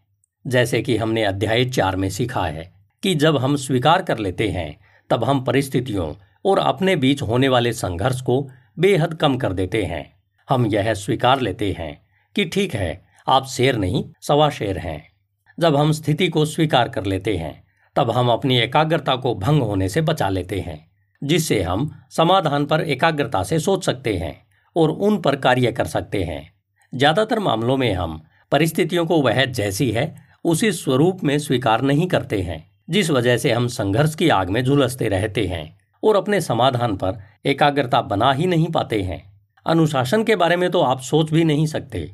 जैसे 0.46 0.82
कि 0.82 0.96
हमने 0.96 1.24
अध्याय 1.24 1.64
चार 1.64 1.96
में 1.96 2.08
सीखा 2.08 2.46
है 2.46 2.72
कि 3.02 3.14
जब 3.14 3.36
हम 3.36 3.56
स्वीकार 3.56 4.02
कर 4.02 4.18
लेते 4.18 4.48
हैं, 4.48 4.80
तब 5.10 5.24
हम 5.24 5.44
परिस्थितियों 5.44 6.14
और 6.44 6.58
अपने 6.58 6.96
बीच 6.96 7.22
होने 7.22 7.48
वाले 7.48 7.72
संघर्ष 7.72 8.20
को 8.20 8.50
बेहद 8.78 9.14
कम 9.14 9.36
कर 9.36 9.52
देते 9.52 9.82
हैं। 9.82 10.12
हम 10.48 10.66
यह 10.66 10.94
स्वीकार 10.94 11.40
लेते 11.40 11.76
हैं 11.78 12.06
कि 12.34 12.44
ठीक 12.44 12.74
है, 12.74 13.06
आप 13.28 13.46
शेर 13.46 13.76
नहीं, 13.76 14.04
सवा 14.20 14.50
शेर 14.50 14.78
हैं। 14.78 15.12
जब 15.60 15.76
हम 15.76 15.92
स्थिति 15.92 16.28
को 16.28 16.44
स्वीकार 16.44 16.88
कर 16.88 17.04
लेते 17.04 17.36
हैं, 17.36 17.64
तब 17.96 18.10
हम 18.10 18.28
अपनी 18.28 18.58
एकाग्रता 18.58 19.16
को 19.16 19.34
भंग 19.34 19.62
होने 19.62 19.88
से 19.88 20.00
बचा 20.00 20.28
लेते 20.28 20.60
हैं। 20.60 20.95
जिससे 21.22 21.60
हम 21.62 21.90
समाधान 22.10 22.64
पर 22.64 22.80
एकाग्रता 22.80 23.42
से 23.42 23.58
सोच 23.58 23.84
सकते 23.84 24.16
हैं 24.16 24.36
और 24.76 24.90
उन 24.90 25.18
पर 25.18 25.36
कार्य 25.36 25.72
कर 25.72 25.86
सकते 25.86 26.22
हैं। 26.24 26.42
ज़्यादातर 26.92 27.38
मामलों 27.38 27.76
में 27.76 27.92
हम 27.94 28.20
परिस्थितियों 28.52 29.06
को 29.06 29.20
वह 29.22 29.44
जैसी 29.44 29.90
है, 29.90 30.14
उसी 30.44 30.72
स्वरूप 30.72 31.24
में 31.24 31.38
स्वीकार 31.38 31.82
नहीं 31.82 32.06
करते 32.08 32.40
हैं, 32.42 32.64
जिस 32.90 33.10
वजह 33.10 33.36
से 33.36 33.52
हम 33.52 33.66
संघर्ष 33.68 34.14
की 34.14 34.28
आग 34.30 34.50
में 34.50 34.62
झुलसते 34.64 35.08
रहते 35.08 35.46
हैं 35.46 35.78
और 36.02 36.16
अपने 36.16 36.40
समाधान 36.40 36.96
पर 36.96 37.18
एकाग्रता 37.46 38.00
बना 38.02 38.32
ही 38.32 38.46
नहीं 38.46 38.70
पाते 38.72 39.02
हैं। 39.02 39.22
अनुशासन 39.66 40.24
के 40.24 40.36
बारे 40.36 40.56
में 40.56 40.70
तो 40.70 40.80
आप 40.80 41.00
सोच 41.00 41.30
भी 41.30 41.44
नहीं 41.44 41.66
सकते, 41.66 42.10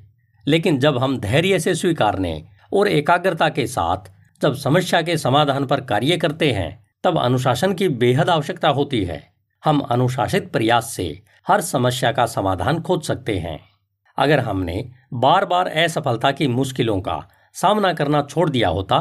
लेकिन 0.46 0.78
जब 0.78 0.98
हम 0.98 1.18
धैर्य 1.18 1.58
से 1.60 1.74
स्वीकारने 1.74 2.42
और 2.72 2.88
एकाग्रता 2.88 3.48
के 3.48 3.66
साथ, 3.66 4.10
जब 4.40 4.54
समस्या 4.54 5.02
के 5.02 5.16
समाधान 5.18 5.66
पर 5.66 5.80
कार्य 5.82 6.16
करते 6.16 6.50
हैं 6.52 6.80
तब 7.04 7.18
अनुशासन 7.18 7.74
की 7.74 7.88
बेहद 7.88 8.30
आवश्यकता 8.30 8.68
होती 8.68 9.04
है। 9.04 9.22
हम 9.62 9.78
अनुशासित 9.80 10.50
प्रयास 10.52 10.92
से 10.92 11.06
हर 11.48 11.60
समस्या 11.60 12.12
का 12.12 12.26
समाधान 12.26 12.80
खोज 12.80 13.02
सकते 13.02 13.38
हैं। 13.38 13.58
अगर 14.18 14.40
हमने 14.40 14.84
बार 15.14 15.44
बार 15.44 15.68
असफलता 15.68 16.30
की 16.30 16.48
मुश्किलों 16.48 17.00
का 17.00 17.20
सामना 17.54 17.92
करना 17.92 18.22
छोड़ 18.22 18.48
दिया 18.50 18.68
होता 18.68 18.98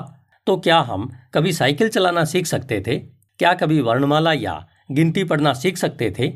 तो 0.48 0.58
क्या 0.58 0.80
हम 0.80 1.10
कभी 1.34 1.54
साइकिल 1.54 1.90
चलाना 1.90 2.24
सीख 2.26 2.46
सकते 2.46 2.84
थे? 2.88 2.98
क्या 3.40 3.54
कभी 3.54 3.80
वर्णमाला 3.82 4.34
या 4.34 4.66
गिनती 4.92 5.24
पढ़ना 5.24 5.54
सीख 5.54 5.78
सकते 5.78 6.10
थे? 6.12 6.28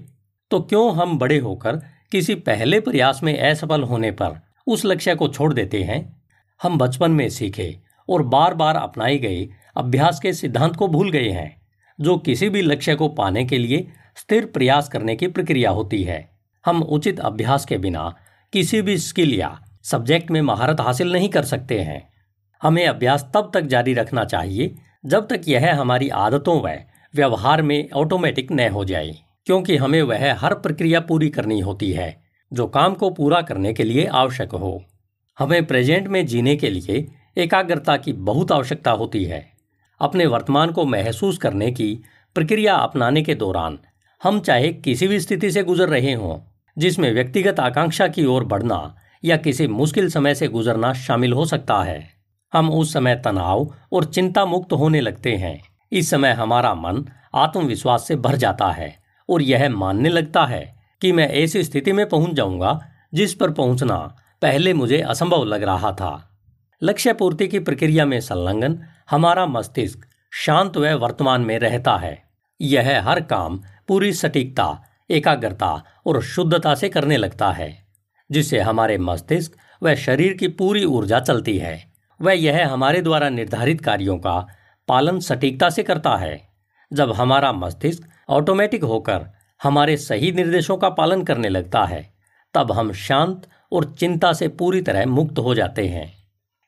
तो 0.51 0.59
क्यों 0.59 0.95
हम 0.95 1.17
बड़े 1.19 1.37
होकर 1.39 1.81
किसी 2.11 2.35
पहले 2.35 2.79
प्रयास 2.79 3.23
में 3.23 3.37
असफल 3.39 3.83
होने 3.83 4.11
पर 4.11 4.39
उस 4.67 4.85
लक्ष्य 4.85 5.15
को 5.15 5.27
छोड़ 5.27 5.53
देते 5.53 5.83
हैं? 5.83 6.23
हम 6.61 6.77
बचपन 6.77 7.11
में 7.11 7.29
सीखे 7.29 7.75
और 8.09 8.23
बार 8.23 8.53
बार 8.53 8.75
अपनाए 8.75 9.17
गए 9.17 9.47
अभ्यास 9.77 10.19
के 10.19 10.33
सिद्धांत 10.33 10.75
को 10.75 10.87
भूल 10.87 11.11
गए 11.11 11.29
हैं, 11.29 11.61
जो 11.99 12.17
किसी 12.17 12.49
भी 12.49 12.61
लक्ष्य 12.61 12.95
को 12.95 13.07
पाने 13.07 13.45
के 13.45 13.57
लिए 13.57 13.87
स्थिर 14.17 14.45
प्रयास 14.45 14.89
करने 14.89 15.15
की 15.15 15.27
प्रक्रिया 15.27 15.69
होती 15.69 16.03
है। 16.03 16.29
हम 16.65 16.83
उचित 16.83 17.19
अभ्यास 17.19 17.65
के 17.65 17.77
बिना 17.77 18.15
किसी 18.53 18.81
भी 18.81 18.97
स्किल 18.97 19.33
या 19.33 19.59
सब्जेक्ट 19.83 20.31
में 20.31 20.41
महारत 20.41 20.81
हासिल 20.81 21.11
नहीं 21.11 21.29
कर 21.29 21.43
सकते 21.43 21.79
हैं। 21.79 22.09
हमें 22.61 22.87
अभ्यास 22.87 23.31
तब 23.33 23.51
तक 23.53 23.61
जारी 23.61 23.93
रखना 23.93 24.25
चाहिए, 24.25 24.75
जब 25.05 25.27
तक 25.27 25.41
यह 25.47 25.81
हमारी 25.81 26.09
आदतों 26.09 26.61
व 26.61 26.77
व्यवहार 27.15 27.61
में 27.61 27.89
ऑटोमेटिक 27.89 28.51
न 28.51 28.69
हो 28.69 28.85
जाए, 28.85 29.15
क्योंकि 29.45 29.77
हमें 29.77 30.01
वह 30.01 30.33
हर 30.33 30.53
प्रक्रिया 30.53 30.99
पूरी 30.99 31.29
करनी 31.29 31.59
होती 31.59 31.91
है, 31.91 32.23
जो 32.53 32.67
काम 32.67 32.93
को 32.93 33.09
पूरा 33.09 33.41
करने 33.41 33.73
के 33.73 33.83
लिए 33.83 34.05
आवश्यक 34.05 34.51
हो। 34.51 34.85
हमें 35.39 35.65
प्रेजेंट 35.65 36.07
में 36.07 36.25
जीने 36.25 36.55
के 36.55 36.69
लिए 36.69 37.07
एकाग्रता 37.37 37.97
की 37.97 38.13
बहुत 38.13 38.51
आवश्यकता 38.51 38.91
होती 38.91 39.25
है। 39.25 39.54
अपने 40.05 40.25
वर्तमान 40.25 40.71
को 40.71 40.85
महसूस 40.85 41.37
करने 41.37 41.71
की 41.71 41.93
प्रक्रिया 42.35 42.75
अपनाने 42.75 43.21
के 43.21 43.35
दौरान 43.35 43.77
हम 44.21 44.39
चाहे 44.39 44.73
किसी 44.73 45.07
भी 45.07 45.19
स्थिति 45.19 45.51
से 45.51 45.63
गुजर 45.63 45.89
रहे 45.89 46.13
हों, 46.13 46.39
जिसमें 46.77 47.11
व्यक्तिगत 47.13 47.59
आकांक्षा 47.59 48.07
की 48.07 48.25
ओर 48.25 48.45
बढ़ना 48.45 48.95
या 49.23 49.37
किसी 49.37 49.67
मुश्किल 49.67 50.09
समय 50.09 50.35
से 50.35 50.47
गुजरना 50.47 50.93
शामिल 50.93 51.33
हो 51.33 51.45
सकता 51.45 51.81
है, 51.83 52.09
हम 52.53 52.69
उस 52.71 52.93
समय 52.93 53.15
तनाव 53.15 53.73
और 53.91 54.05
चिंता 54.05 54.45
मुक्त 54.45 54.73
होने 54.73 55.01
लगते 55.01 55.35
हैं। 55.35 55.59
इस 55.91 56.09
समय 56.09 56.31
हमारा 56.31 56.73
मन 56.75 57.03
आत्मविश्वास 57.35 58.07
से 58.07 58.15
भर 58.15 58.35
जाता 58.35 58.67
है 58.67 58.95
और 59.29 59.41
यह 59.41 59.69
मानने 59.69 60.09
लगता 60.09 60.45
है 60.45 60.63
कि 61.01 61.11
मैं 61.11 61.29
ऐसी 61.33 61.63
स्थिति 61.63 61.91
में 61.91 62.07
पहुँच 62.09 62.33
जाऊँगा 62.33 62.79
जिस 63.13 63.33
पर 63.33 63.51
पहुँचना 63.51 63.97
पहले 64.41 64.73
मुझे 64.73 65.01
असंभव 65.01 65.43
लग 65.43 65.63
रहा 65.63 65.91
था। 65.91 66.13
लक्ष्य 66.81 67.13
पूर्ति 67.13 67.47
की 67.47 67.59
प्रक्रिया 67.59 68.05
में 68.05 68.19
संलग्न 68.19 68.77
हमारा 69.09 69.45
मस्तिष्क 69.45 69.99
शांत 70.31 70.77
व 70.77 70.93
वर्तमान 70.93 71.41
में 71.41 71.59
रहता 71.59 71.97
है। 71.97 72.23
यह 72.61 73.03
हर 73.03 73.21
काम 73.21 73.61
पूरी 73.87 74.13
सटीकता, 74.13 74.83
एकाग्रता 75.09 75.83
और 76.05 76.21
शुद्धता 76.21 76.75
से 76.75 76.89
करने 76.89 77.17
लगता 77.17 77.51
है, 77.51 77.85
जिससे 78.31 78.59
हमारे 78.59 78.97
मस्तिष्क 78.97 79.51
व 79.83 79.95
शरीर 79.95 80.33
की 80.33 80.47
पूरी 80.47 80.85
ऊर्जा 80.85 81.19
चलती 81.19 81.57
है। 81.57 81.91
वह 82.21 82.33
यह 82.33 82.73
हमारे 82.73 83.01
द्वारा 83.01 83.29
निर्धारित 83.29 83.81
कार्यों 83.81 84.17
का 84.17 84.47
पालन 84.87 85.19
सटीकता 85.19 85.69
से 85.69 85.83
करता 85.83 86.15
है। 86.15 86.47
जब 86.93 87.11
हमारा 87.11 87.53
मस्तिष्क 87.53 88.03
ऑटोमेटिक 88.29 88.83
होकर 88.83 89.25
हमारे 89.63 89.97
सही 89.97 90.31
निर्देशों 90.31 90.77
का 90.77 90.89
पालन 90.89 91.23
करने 91.23 91.49
लगता 91.49 91.85
है, 91.85 92.13
तब 92.53 92.71
हम 92.71 92.91
शांत 92.93 93.47
और 93.71 93.95
चिंता 93.99 94.33
से 94.33 94.47
पूरी 94.47 94.81
तरह 94.81 95.05
मुक्त 95.05 95.39
हो 95.39 95.55
जाते 95.55 95.87
हैं। 95.87 96.24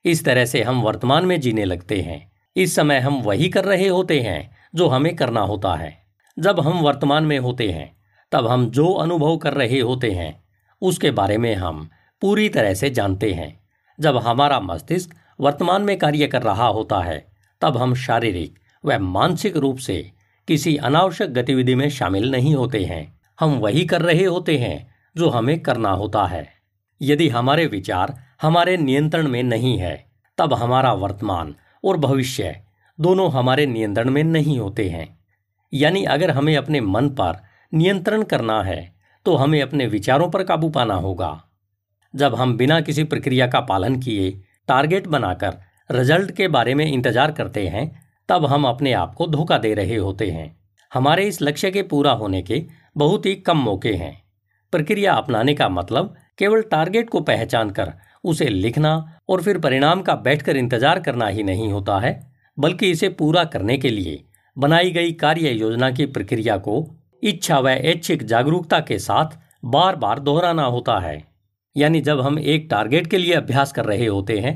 इस 0.07 0.25
तरह 0.25 0.45
से 0.45 0.63
हम 0.63 0.81
वर्तमान 0.81 1.25
में 1.25 1.39
जीने 1.39 1.65
लगते 1.65 2.01
हैं। 2.01 2.31
इस 2.55 2.75
समय 2.75 2.99
हम 2.99 3.21
वही 3.21 3.49
कर 3.49 3.65
रहे 3.65 3.87
होते 3.87 4.19
हैं, 4.21 4.55
जो 4.75 4.87
हमें 4.87 5.15
करना 5.15 5.41
होता 5.41 5.75
है। 5.75 5.97
जब 6.39 6.59
हम 6.59 6.79
वर्तमान 6.79 7.23
में 7.23 7.39
होते 7.39 7.71
हैं, 7.71 7.97
तब 8.31 8.47
हम 8.47 8.69
जो 8.69 8.87
अनुभव 8.87 9.37
कर 9.37 9.53
रहे 9.53 9.79
होते 9.79 10.11
हैं, 10.11 10.43
उसके 10.81 11.11
बारे 11.11 11.37
में 11.37 11.55
हम 11.55 11.89
पूरी 12.21 12.49
तरह 12.49 12.73
से 12.73 12.89
जानते 12.89 13.33
हैं। 13.33 13.59
जब 13.99 14.17
हमारा 14.17 14.59
मस्तिष्क 14.59 15.15
वर्तमान 15.39 15.81
में 15.81 15.97
कार्य 15.97 16.27
कर 16.27 16.41
रहा 16.41 16.67
होता 16.67 16.99
है, 16.99 17.27
तब 17.61 17.77
हम 17.77 17.95
शारीरिक 17.95 18.59
व 18.85 18.99
मानसिक 18.99 19.57
रूप 19.57 19.77
से 19.77 20.11
किसी 20.47 20.77
अनावश्यक 20.77 21.33
गतिविधि 21.33 21.75
में 21.75 21.89
शामिल 21.89 22.31
नहीं 22.31 22.55
होते 22.55 22.85
हैं। 22.85 23.19
हम 23.39 23.53
वही 23.53 23.85
कर 23.85 24.01
रहे 24.01 24.25
होते 24.25 24.57
हैं, 24.57 24.95
जो 25.17 25.29
हमें 25.29 25.59
करना 25.59 25.89
होता 25.89 26.25
है। 26.25 26.47
यदि 27.01 27.29
हमारे 27.29 27.65
विचार 27.65 28.26
हमारे 28.39 28.75
नियंत्रण 28.77 29.27
में 29.27 29.41
नहीं 29.43 29.77
है, 29.77 29.95
तब 30.37 30.53
हमारा 30.53 30.93
वर्तमान 30.95 31.53
और 31.83 31.97
भविष्य 31.97 32.55
दोनों 32.99 33.29
हमारे 33.31 33.65
नियंत्रण 33.65 34.09
में 34.09 34.23
नहीं 34.23 34.57
होते 34.59 34.87
हैं। 34.89 35.07
यानी 35.73 36.03
अगर 36.05 36.31
हमें 36.31 36.55
अपने 36.57 36.81
मन 36.81 37.09
पर 37.11 37.41
नियंत्रण 37.73 38.23
करना 38.23 38.61
है 38.63 38.95
तो 39.25 39.35
हमें 39.35 39.61
अपने 39.61 39.85
विचारों 39.87 40.29
पर 40.29 40.43
काबू 40.43 40.69
पाना 40.69 40.93
होगा। 40.95 41.29
जब 42.13 42.35
हम 42.35 42.55
बिना 42.57 42.79
किसी 42.81 43.03
प्रक्रिया 43.05 43.47
का 43.47 43.59
पालन 43.61 43.99
किए 43.99 44.29
टारगेट 44.67 45.07
बनाकर 45.07 45.57
रिज़ल्ट 45.89 46.31
के 46.31 46.47
बारे 46.47 46.75
में 46.75 46.85
इंतज़ार 46.85 47.31
करते 47.31 47.67
हैं, 47.67 47.89
तब 48.29 48.45
हम 48.45 48.65
अपने 48.65 48.93
आप 48.93 49.13
को 49.15 49.27
धोखा 49.27 49.57
दे 49.57 49.73
रहे 49.73 49.95
होते 49.95 50.29
हैं। 50.31 50.55
हमारे 50.91 51.27
इस 51.27 51.41
लक्ष्य 51.41 51.71
के 51.71 51.83
पूरा 51.83 52.11
होने 52.13 52.41
के 52.41 52.63
बहुत 52.97 53.25
ही 53.25 53.35
कम 53.37 53.57
मौके 53.59 53.93
हैं। 53.93 54.15
प्रक्रिया 54.73 55.13
अपनाने 55.13 55.53
का 55.53 55.69
मतलब 55.69 56.15
केवल 56.37 56.61
टारगेट 56.61 57.09
को 57.09 57.21
पहचान 57.21 57.69
कर 57.69 57.93
उसे 58.27 58.45
लिखना 58.45 58.93
और 59.29 59.41
फिर 59.41 59.57
परिणाम 59.59 60.01
का 60.01 60.15
बैठकर 60.17 60.57
इंतज़ार 60.57 60.99
करना 60.99 61.27
ही 61.27 61.43
नहीं 61.43 61.71
होता 61.71 61.99
है, 61.99 62.19
बल्कि 62.57 62.89
इसे 62.91 63.09
पूरा 63.11 63.43
करने 63.45 63.77
के 63.77 63.89
लिए 63.89 64.23
बनाई 64.57 64.91
गई 64.91 65.11
कार्य 65.13 65.51
योजना 65.51 65.89
की 65.91 66.05
प्रक्रिया 66.07 66.57
को 66.57 66.85
इच्छा 67.23 67.59
व 67.59 67.69
ऐच्छिक 67.69 68.23
जागरूकता 68.23 68.79
के 68.79 68.99
साथ 68.99 69.37
बार 69.65 69.95
बार 69.95 70.19
दोहराना 70.19 70.63
होता 70.65 70.99
है। 70.99 71.23
यानी 71.75 72.01
जब 72.01 72.21
हम 72.21 72.39
एक 72.39 72.67
टारगेट 72.71 73.07
के 73.07 73.17
लिए 73.17 73.33
अभ्यास 73.33 73.71
कर 73.71 73.85
रहे 73.85 74.05
होते 74.05 74.39
हैं, 74.39 74.55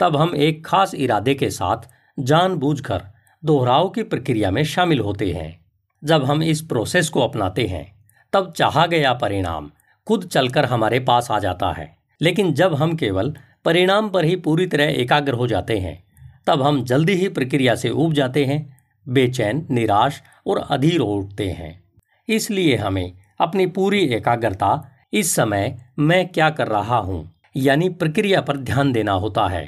तब 0.00 0.16
हम 0.16 0.34
एक 0.36 0.64
खास 0.66 0.94
इरादे 0.94 1.34
के 1.34 1.50
साथ 1.50 1.88
जानबूझकर 2.18 3.02
दोहराव 3.42 3.88
की 3.88 4.02
प्रक्रिया 4.02 4.50
में 4.50 4.62
शामिल 4.64 5.00
होते 5.00 5.30
हैं। 5.32 5.60
जब 6.02 6.24
हम 6.24 6.42
इस 6.42 6.60
प्रोसेस 6.62 7.08
को 7.08 7.20
अपनाते 7.20 7.66
हैं, 7.66 7.86
तब 8.32 8.52
चाहा 8.52 8.86
गया 8.86 9.12
परिणाम 9.14 9.70
खुद 10.06 10.24
चलकर 10.24 10.64
हमारे 10.64 11.00
पास 11.00 11.30
आ 11.30 11.38
जाता 11.38 11.72
है। 11.72 12.01
लेकिन 12.22 12.52
जब 12.54 12.74
हम 12.74 12.94
केवल 12.96 13.34
परिणाम 13.64 14.08
पर 14.08 14.24
ही 14.24 14.36
पूरी 14.36 14.66
तरह 14.66 15.00
एकाग्र 15.00 15.32
हो 15.32 15.46
जाते 15.46 15.78
हैं, 15.78 16.02
तब 16.46 16.62
हम 16.62 16.82
जल्दी 16.84 17.12
ही 17.12 17.28
प्रक्रिया 17.28 17.74
से 17.74 17.90
उब 17.90 18.12
जाते 18.12 18.44
हैं, 18.44 18.76
बेचैन, 19.06 19.66
निराश 19.70 20.22
और 20.46 20.58
अधीर 20.60 21.00
उठते 21.00 21.48
हैं। 21.50 21.80
इसलिए 22.28 22.76
हमें 22.76 23.12
अपनी 23.40 23.66
पूरी 23.66 24.00
एकाग्रता 24.06 24.88
इस 25.12 25.34
समय 25.34 25.76
मैं 25.98 26.26
क्या 26.28 26.50
कर 26.50 26.68
रहा 26.68 26.96
हूँ, 26.96 27.30
यानी 27.56 27.88
प्रक्रिया 27.88 28.40
पर 28.40 28.56
ध्यान 28.56 28.92
देना 28.92 29.12
होता 29.12 29.46
है। 29.48 29.64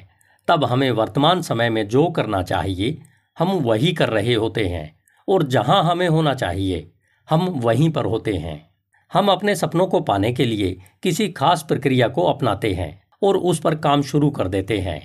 तब 0.48 0.64
हमें 0.64 0.90
वर्तमान 0.90 1.42
समय 1.42 1.70
में 1.70 1.86
जो 1.88 2.06
करना 2.06 2.42
चाहिए, 2.42 2.98
हम 3.36 3.50
वही 3.58 3.92
कर 3.92 4.08
रहे 4.08 4.34
होते 4.34 4.64
हैं, 4.68 4.94
और 5.28 5.42
जहाँ 5.42 5.82
हमें 5.84 6.08
होना 6.08 6.34
चाहिए, 6.34 6.90
हम 7.28 7.46
वहीं 7.56 7.90
पर 7.90 8.04
होते 8.04 8.32
हैं। 8.32 8.73
हम 9.12 9.28
अपने 9.28 9.54
सपनों 9.56 9.86
को 9.86 10.00
पाने 10.00 10.32
के 10.32 10.44
लिए 10.44 10.76
किसी 11.02 11.28
खास 11.28 11.64
प्रक्रिया 11.68 12.08
को 12.08 12.22
अपनाते 12.22 12.72
हैं 12.74 13.02
और 13.22 13.36
उस 13.36 13.60
पर 13.60 13.74
काम 13.74 14.02
शुरू 14.02 14.30
कर 14.30 14.48
देते 14.48 14.78
हैं। 14.78 15.00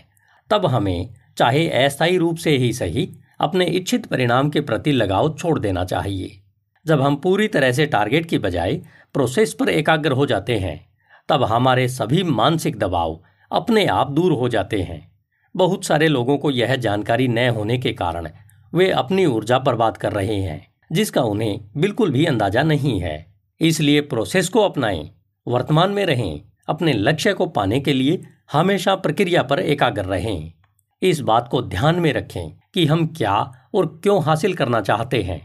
तब 0.49 0.65
हमें 0.65 1.09
चाहे 1.37 1.69
अस्थायी 1.69 2.17
रूप 2.17 2.37
से 2.37 2.57
ही 2.57 2.73
सही, 2.73 3.09
अपने 3.39 3.65
इच्छित 3.65 4.05
परिणाम 4.05 4.49
के 4.49 4.61
प्रति 4.61 4.91
लगाव 4.91 5.33
छोड़ 5.33 5.59
देना 5.59 5.85
चाहिए। 5.85 6.39
जब 6.85 7.01
हम 7.01 7.15
पूरी 7.15 7.47
तरह 7.47 7.71
से 7.71 7.85
टारगेट 7.85 8.25
की 8.25 8.37
बजाय 8.37 8.75
प्रोसेस 9.13 9.53
पर 9.53 9.69
एकाग्र 9.69 10.11
हो 10.11 10.25
जाते 10.25 10.57
हैं, 10.57 10.89
तब 11.29 11.43
हमारे 11.43 11.87
सभी 11.87 12.23
मानसिक 12.23 12.79
दबाव 12.79 13.19
अपने 13.51 13.85
आप 13.85 14.11
दूर 14.11 14.31
हो 14.31 14.49
जाते 14.49 14.81
हैं। 14.81 15.11
बहुत 15.55 15.85
सारे 15.85 16.07
लोगों 16.07 16.37
को 16.37 16.51
यह 16.51 16.75
जानकारी 16.75 17.27
न 17.27 17.49
होने 17.49 17.77
के 17.77 17.93
कारण 17.93 18.29
वे 18.73 18.89
अपनी 18.91 19.25
ऊर्जा 19.25 19.59
बर्बाद 19.59 19.97
कर 19.97 20.11
रहे 20.11 20.35
हैं, 20.35 20.67
जिसका 20.91 21.21
उन्हें 21.21 21.59
बिल्कुल 21.77 22.11
भी 22.11 22.25
अंदाज़ा 22.25 22.63
नहीं 22.63 22.99
है। 22.99 23.25
इसलिए 23.61 24.01
प्रोसेस 24.01 24.49
को 24.49 24.61
अपनाएँ, 24.61 25.09
वर्तमान 25.47 25.91
में 25.91 26.05
रहें, 26.05 26.41
अपने 26.67 26.93
लक्ष्य 26.93 27.33
को 27.33 27.45
पाने 27.45 27.79
के 27.79 27.93
लिए 27.93 28.21
हमेशा 28.51 28.95
प्रक्रिया 28.95 29.43
पर 29.43 29.59
एकाग्र 29.59 30.05
रहें। 30.05 30.53
इस 31.01 31.19
बात 31.19 31.47
को 31.47 31.61
ध्यान 31.61 31.99
में 31.99 32.13
रखें 32.13 32.49
कि 32.73 32.85
हम 32.85 33.07
क्या 33.07 33.35
और 33.75 33.87
क्यों 34.03 34.23
हासिल 34.23 34.53
करना 34.53 34.81
चाहते 34.81 35.21
हैं। 35.23 35.41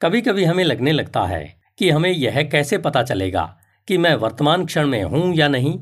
कभी 0.00 0.20
कभी 0.20 0.44
हमें 0.44 0.64
लगने 0.64 0.92
लगता 0.92 1.24
है 1.24 1.44
कि 1.78 1.90
हमें 1.90 2.10
यह 2.10 2.42
कैसे 2.42 2.78
पता 2.78 3.02
चलेगा 3.02 3.56
कि 3.88 3.98
मैं 3.98 4.14
वर्तमान 4.14 4.66
क्षण 4.66 4.86
में 4.86 5.02
हूँ 5.02 5.34
या 5.34 5.48
नहीं। 5.48 5.78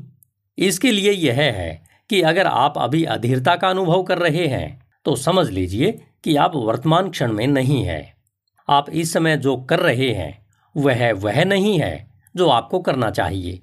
इसके 0.58 0.92
लिए 0.92 1.12
यह 1.12 1.34
है 1.34 1.82
कि 2.10 2.20
अगर 2.22 2.46
आप 2.46 2.78
अभी 2.78 3.04
अधीरता 3.04 3.56
का 3.56 3.68
अनुभव 3.68 4.02
कर 4.02 4.18
रहे 4.18 4.46
हैं 4.46 4.80
तो 5.06 5.16
समझ 5.16 5.48
लीजिए 5.50 5.92
कि 6.24 6.36
आप 6.36 6.52
वर्तमान 6.56 7.08
क्षण 7.10 7.32
में 7.32 7.46
नहीं 7.46 7.82
है। 7.84 8.14
आप 8.68 8.90
इस 8.90 9.12
समय 9.12 9.36
जो 9.36 9.56
कर 9.56 9.80
रहे 9.80 10.10
हैं 10.10 10.41
वह 10.76 11.12
वह 11.12 11.44
नहीं 11.44 11.80
है 11.80 12.10
जो 12.36 12.48
आपको 12.48 12.80
करना 12.80 13.10
चाहिए। 13.10 13.62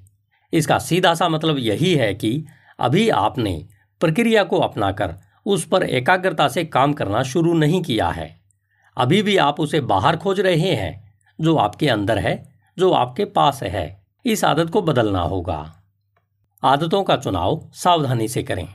इसका 0.54 0.80
सीधा 0.80 1.14
सा 1.14 1.30
मतलब 1.30 1.58
यही 1.60 1.96
है 1.96 2.14
कि 2.14 2.46
अभी 2.80 3.10
आपने 3.10 3.66
प्रक्रिया 4.00 4.44
को 4.44 4.60
अपनाकर 4.60 5.16
उस 5.46 5.66
पर 5.66 5.84
एकाग्रता 5.84 6.48
से 6.48 6.66
काम 6.66 6.94
करना 6.94 7.24
शुरू 7.24 7.54
नहीं 7.54 7.82
किया 7.82 8.10
है। 8.10 8.40
अभी 8.98 9.22
भी 9.22 9.38
आप 9.38 9.60
उसे 9.60 9.82
बाहर 9.82 10.18
खोज 10.18 10.40
रहे 10.40 10.74
हैं, 10.76 11.14
जो 11.42 11.56
आपके 11.56 11.90
अंदर 11.90 12.20
है, 12.20 12.56
जो 12.80 12.92
आपके 12.92 13.26
पास 13.26 13.64
है। 13.64 14.04
इस 14.26 14.44
आदत 14.44 14.70
को 14.70 14.82
बदलना 14.82 15.22
होगा। 15.22 15.76
आदतों 16.64 17.04
का 17.04 17.16
चुनाव 17.18 17.70
सावधानी 17.74 18.28
से 18.28 18.44
करें। 18.44 18.68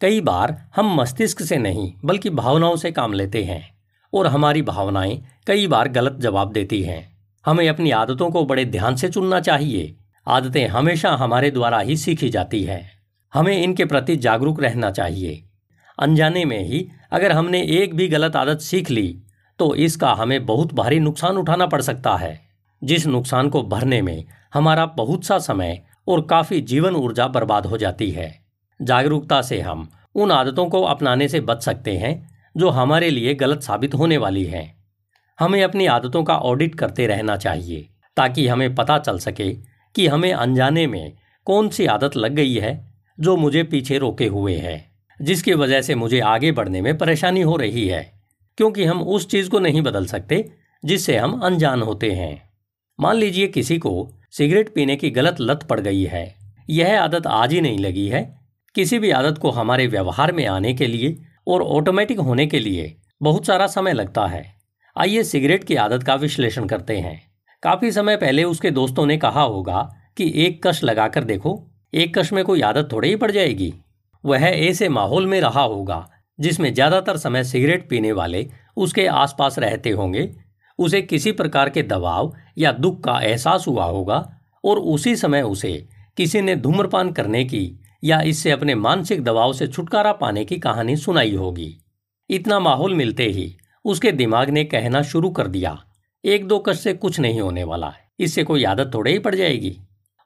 कई 0.00 0.20
बार 0.20 0.70
हम 0.76 0.94
मस्तिष्क 0.94 1.42
से 1.42 1.56
नहीं, 1.56 1.94
बल्कि 2.04 2.30
भावनाओं 2.30 2.76
से 2.76 2.92
काम 2.92 3.12
लेते 3.12 3.44
हैं, 3.44 3.74
और 4.14 4.26
हमारी 4.26 4.62
भावनाएँ 4.62 5.22
कई 5.46 5.66
बार 5.66 5.88
गलत 5.88 6.12
जवाब 6.12 6.52
देती 6.52 6.82
हैं। 6.82 7.09
हमें 7.46 7.68
अपनी 7.68 7.90
आदतों 7.90 8.30
को 8.30 8.44
बड़े 8.44 8.64
ध्यान 8.64 8.96
से 8.96 9.08
चुनना 9.08 9.40
चाहिए। 9.40 9.96
आदतें 10.26 10.68
हमेशा 10.68 11.10
हमारे 11.10 11.50
द्वारा 11.50 11.78
ही 11.78 11.96
सीखी 11.96 12.28
जाती 12.28 12.64
हैं। 12.64 12.90
हमें 13.34 13.62
इनके 13.62 13.84
प्रति 13.84 14.16
जागरूक 14.16 14.62
रहना 14.62 14.90
चाहिए। 14.90 15.44
अनजाने 15.98 16.44
में 16.44 16.62
ही 16.64 16.88
अगर 17.12 17.32
हमने 17.32 17.62
एक 17.62 17.94
भी 17.94 18.08
गलत 18.08 18.36
आदत 18.36 18.58
सीख 18.58 18.90
ली 18.90 19.22
तो 19.58 19.74
इसका 19.74 20.12
हमें 20.12 20.46
बहुत 20.46 20.74
भारी 20.74 21.00
नुकसान 21.00 21.36
उठाना 21.36 21.66
पड़ 21.66 21.80
सकता 21.82 22.16
है। 22.16 22.40
जिस 22.84 23.06
नुकसान 23.06 23.48
को 23.48 23.62
भरने 23.62 24.02
में 24.02 24.24
हमारा 24.54 24.86
बहुत 24.86 25.24
सा 25.24 25.38
समय 25.38 25.82
और 26.08 26.20
काफ़ी 26.20 26.60
जीवन 26.60 26.94
ऊर्जा 26.94 27.26
बर्बाद 27.28 27.66
हो 27.66 27.78
जाती 27.78 28.10
है। 28.10 28.40
जागरूकता 28.82 29.42
से 29.42 29.60
हम 29.60 29.88
उन 30.14 30.30
आदतों 30.30 30.66
को 30.66 30.82
अपनाने 30.82 31.28
से 31.28 31.40
बच 31.40 31.62
सकते 31.62 31.96
हैं, 31.96 32.30
जो 32.56 32.70
हमारे 32.70 33.10
लिए 33.10 33.34
गलत 33.34 33.62
साबित 33.62 33.94
होने 33.94 34.16
वाली 34.16 34.44
हैं। 34.44 34.79
हमें 35.40 35.62
अपनी 35.62 35.86
आदतों 35.86 36.22
का 36.24 36.36
ऑडिट 36.36 36.74
करते 36.74 37.06
रहना 37.06 37.36
चाहिए, 37.36 37.88
ताकि 38.16 38.46
हमें 38.48 38.74
पता 38.74 38.98
चल 38.98 39.18
सके 39.18 39.52
कि 39.94 40.06
हमें 40.06 40.32
अनजाने 40.32 40.86
में 40.86 41.12
कौन 41.46 41.68
सी 41.68 41.86
आदत 41.86 42.16
लग 42.16 42.32
गई 42.32 42.54
है 42.54 42.72
जो 43.18 43.36
मुझे 43.36 43.62
पीछे 43.62 43.98
रोके 43.98 44.26
हुए 44.26 44.56
है, 44.56 44.84
जिसकी 45.20 45.54
वजह 45.54 45.80
से 45.82 45.94
मुझे 45.94 46.20
आगे 46.20 46.52
बढ़ने 46.52 46.80
में 46.82 46.96
परेशानी 46.98 47.40
हो 47.40 47.56
रही 47.56 47.86
है, 47.88 48.02
क्योंकि 48.58 48.84
हम 48.84 49.02
उस 49.02 49.28
चीज़ 49.28 49.48
को 49.50 49.58
नहीं 49.58 49.82
बदल 49.82 50.06
सकते 50.06 50.44
जिससे 50.84 51.16
हम 51.16 51.40
अनजान 51.40 51.82
होते 51.82 52.10
हैं। 52.12 52.50
मान 52.98 53.16
लीजिए 53.16 53.46
किसी 53.46 53.78
को 53.78 54.12
सिगरेट 54.30 54.74
पीने 54.74 54.96
की 54.96 55.10
गलत 55.10 55.36
लत 55.40 55.62
पड़ 55.62 55.80
गई 55.80 56.04
है, 56.04 56.34
यह 56.70 57.02
आदत 57.02 57.26
आज 57.26 57.52
ही 57.52 57.60
नहीं 57.60 57.78
लगी 57.78 58.08
है। 58.08 58.24
किसी 58.74 58.98
भी 58.98 59.10
आदत 59.10 59.38
को 59.38 59.50
हमारे 59.50 59.86
व्यवहार 59.86 60.32
में 60.32 60.46
आने 60.46 60.74
के 60.74 60.86
लिए 60.86 61.16
और 61.48 61.62
ऑटोमेटिक 61.62 62.20
होने 62.20 62.46
के 62.46 62.58
लिए 62.58 62.96
बहुत 63.22 63.46
सारा 63.46 63.66
समय 63.66 63.92
लगता 63.92 64.26
है। 64.26 64.59
आइए 64.96 65.22
सिगरेट 65.22 65.64
की 65.64 65.74
आदत 65.76 66.02
का 66.02 66.14
विश्लेषण 66.14 66.66
करते 66.66 66.96
हैं। 66.96 67.20
काफ़ी 67.62 67.90
समय 67.92 68.16
पहले 68.16 68.44
उसके 68.44 68.70
दोस्तों 68.70 69.04
ने 69.06 69.16
कहा 69.16 69.42
होगा 69.42 69.82
कि 70.16 70.32
एक 70.36 70.60
कश 70.66 70.82
लगाकर 70.84 71.24
देखो, 71.24 71.52
एक 71.92 72.16
कश 72.18 72.32
में 72.32 72.44
कोई 72.44 72.60
आदत 72.60 72.88
थोड़ी 72.92 73.08
ही 73.08 73.16
पड़ 73.16 73.30
जाएगी। 73.30 73.72
वह 74.24 74.44
ऐसे 74.44 74.88
माहौल 74.88 75.26
में 75.26 75.40
रहा 75.40 75.62
होगा, 75.62 76.08
जिसमें 76.38 76.72
ज़्यादातर 76.74 77.16
समय 77.16 77.44
सिगरेट 77.44 77.88
पीने 77.90 78.12
वाले 78.12 78.46
उसके 78.76 79.06
आसपास 79.06 79.58
रहते 79.58 79.90
होंगे। 79.90 80.30
उसे 80.78 81.02
किसी 81.02 81.32
प्रकार 81.32 81.70
के 81.70 81.82
दबाव 81.82 82.32
या 82.58 82.72
दुख 82.72 83.02
का 83.04 83.18
एहसास 83.20 83.64
हुआ 83.68 83.84
होगा, 83.84 84.24
और 84.64 84.78
उसी 84.78 85.16
समय 85.16 85.42
उसे 85.42 85.72
किसी 86.16 86.40
ने 86.40 86.56
धूम्रपान 86.56 87.12
करने 87.12 87.44
की 87.44 87.80
या 88.04 88.20
इससे 88.22 88.50
अपने 88.50 88.74
मानसिक 88.74 89.24
दबाव 89.24 89.52
से 89.52 89.66
छुटकारा 89.66 90.12
पाने 90.12 90.44
की 90.44 90.58
कहानी 90.58 90.96
सुनाई 90.96 91.34
होगी। 91.34 91.76
इतना 92.30 92.60
माहौल 92.60 92.94
मिलते 92.94 93.24
ही 93.24 93.56
उसके 93.84 94.12
दिमाग 94.12 94.50
ने 94.50 94.64
कहना 94.64 95.02
शुरू 95.02 95.30
कर 95.30 95.46
दिया, 95.46 95.76
एक 96.24 96.46
दो 96.48 96.58
कश 96.58 96.80
से 96.80 96.92
कुछ 96.92 97.20
नहीं 97.20 97.40
होने 97.40 97.64
वाला 97.64 97.92
इससे 98.20 98.42
कोई 98.44 98.64
आदत 98.64 98.90
थोड़े 98.94 99.12
ही 99.12 99.18
पड़ 99.18 99.34
जाएगी। 99.34 99.76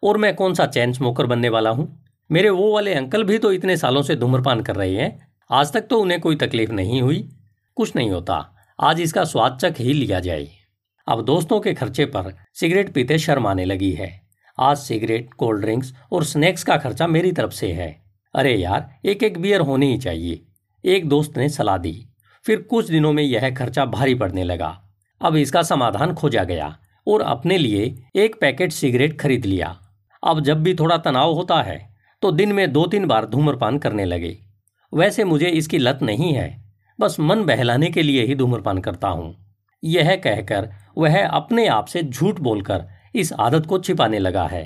और 0.02 0.16
मैं 0.16 0.34
कौन 0.34 0.54
सा 0.54 0.66
चैन 0.66 0.92
स्मोकर 0.92 1.26
बनने 1.26 1.48
वाला 1.48 1.70
हूँ? 1.70 2.04
मेरे 2.30 2.50
वो 2.50 2.72
वाले 2.74 2.94
अंकल 2.94 3.24
भी 3.24 3.38
तो 3.38 3.52
इतने 3.52 3.76
सालों 3.76 4.02
से 4.02 4.16
धूम्रपान 4.16 4.60
कर 4.60 4.76
रहे 4.76 4.94
हैं। 4.94 5.32
आज 5.50 5.72
तक 5.72 5.86
तो 5.86 6.00
उन्हें 6.00 6.20
कोई 6.20 6.36
तकलीफ़ 6.36 6.72
नहीं 6.72 7.02
हुई, 7.02 7.28
कुछ 7.76 7.96
नहीं 7.96 8.10
होता। 8.10 8.36
आज 8.78 9.00
इसका 9.00 9.24
स्वाद 9.24 9.58
चक 9.62 9.74
ही 9.80 9.92
लिया 9.92 10.20
जाए। 10.20 10.48
अब 11.06 11.24
दोस्तों 11.24 11.60
के 11.60 11.74
खर्चे 11.74 12.04
पर 12.06 12.34
सिगरेट 12.54 12.92
पीते 12.92 13.18
शर्म 13.18 13.46
आने 13.46 13.64
लगी 13.64 13.90
है। 13.92 14.10
आज 14.58 14.76
सिगरेट, 14.76 15.32
कोल्ड 15.34 15.60
ड्रिंक्स 15.60 15.92
और 16.12 16.24
स्नैक्स 16.24 16.64
का 16.64 16.76
खर्चा 16.76 17.06
मेरी 17.06 17.32
तरफ़ 17.32 17.52
से 17.52 17.72
है। 17.72 18.04
अरे 18.34 18.54
यार 18.56 18.94
एक 19.04 19.22
एक 19.22 19.38
बियर 19.38 19.60
होनी 19.60 19.92
ही 19.92 19.98
चाहिए। 19.98 20.44
एक 20.84 21.08
दोस्त 21.08 21.36
ने 21.38 21.48
सलाह 21.48 21.78
दी। 21.78 21.94
फिर 22.44 22.60
कुछ 22.60 22.90
दिनों 22.90 23.12
में 23.12 23.22
यह 23.22 23.48
खर्चा 23.54 23.84
भारी 23.86 24.14
पड़ने 24.14 24.44
लगा। 24.44 24.76
अब 25.20 25.36
इसका 25.36 25.62
समाधान 25.62 26.14
खोजा 26.14 26.44
गया 26.44 26.76
और 27.06 27.22
अपने 27.22 27.58
लिए 27.58 27.94
एक 28.16 28.40
पैकेट 28.40 28.72
सिगरेट 28.72 29.18
खरीद 29.20 29.44
लिया। 29.44 29.76
अब 30.22 30.40
जब 30.40 30.62
भी 30.62 30.74
थोड़ा 30.74 30.96
तनाव 30.98 31.32
होता 31.32 31.62
है 31.62 31.78
तो 32.22 32.30
दिन 32.32 32.52
में 32.52 32.72
दो 32.72 32.84
तीन 32.86 33.06
बार 33.06 33.26
धूम्रपान 33.26 33.78
करने 33.78 34.04
लगे। 34.04 34.36
वैसे 34.92 35.24
मुझे 35.24 35.48
इसकी 35.48 35.78
लत 35.78 35.98
नहीं 36.02 36.32
है, 36.32 36.48
बस 36.98 37.16
मन 37.20 37.44
बहलाने 37.44 37.90
के 37.90 38.02
लिए 38.02 38.24
ही 38.24 38.34
धूम्रपान 38.34 38.78
करता 38.78 39.08
हूँ। 39.08 39.34
यह 39.82 40.14
कहकर 40.16 40.68
वह 40.98 41.26
अपने 41.26 41.66
आप 41.68 41.86
से 41.86 42.02
झूठ 42.02 42.38
बोलकर 42.40 42.84
इस 43.14 43.32
आदत 43.32 43.66
को 43.66 43.78
छिपाने 43.78 44.18
लगा 44.18 44.46
है। 44.46 44.64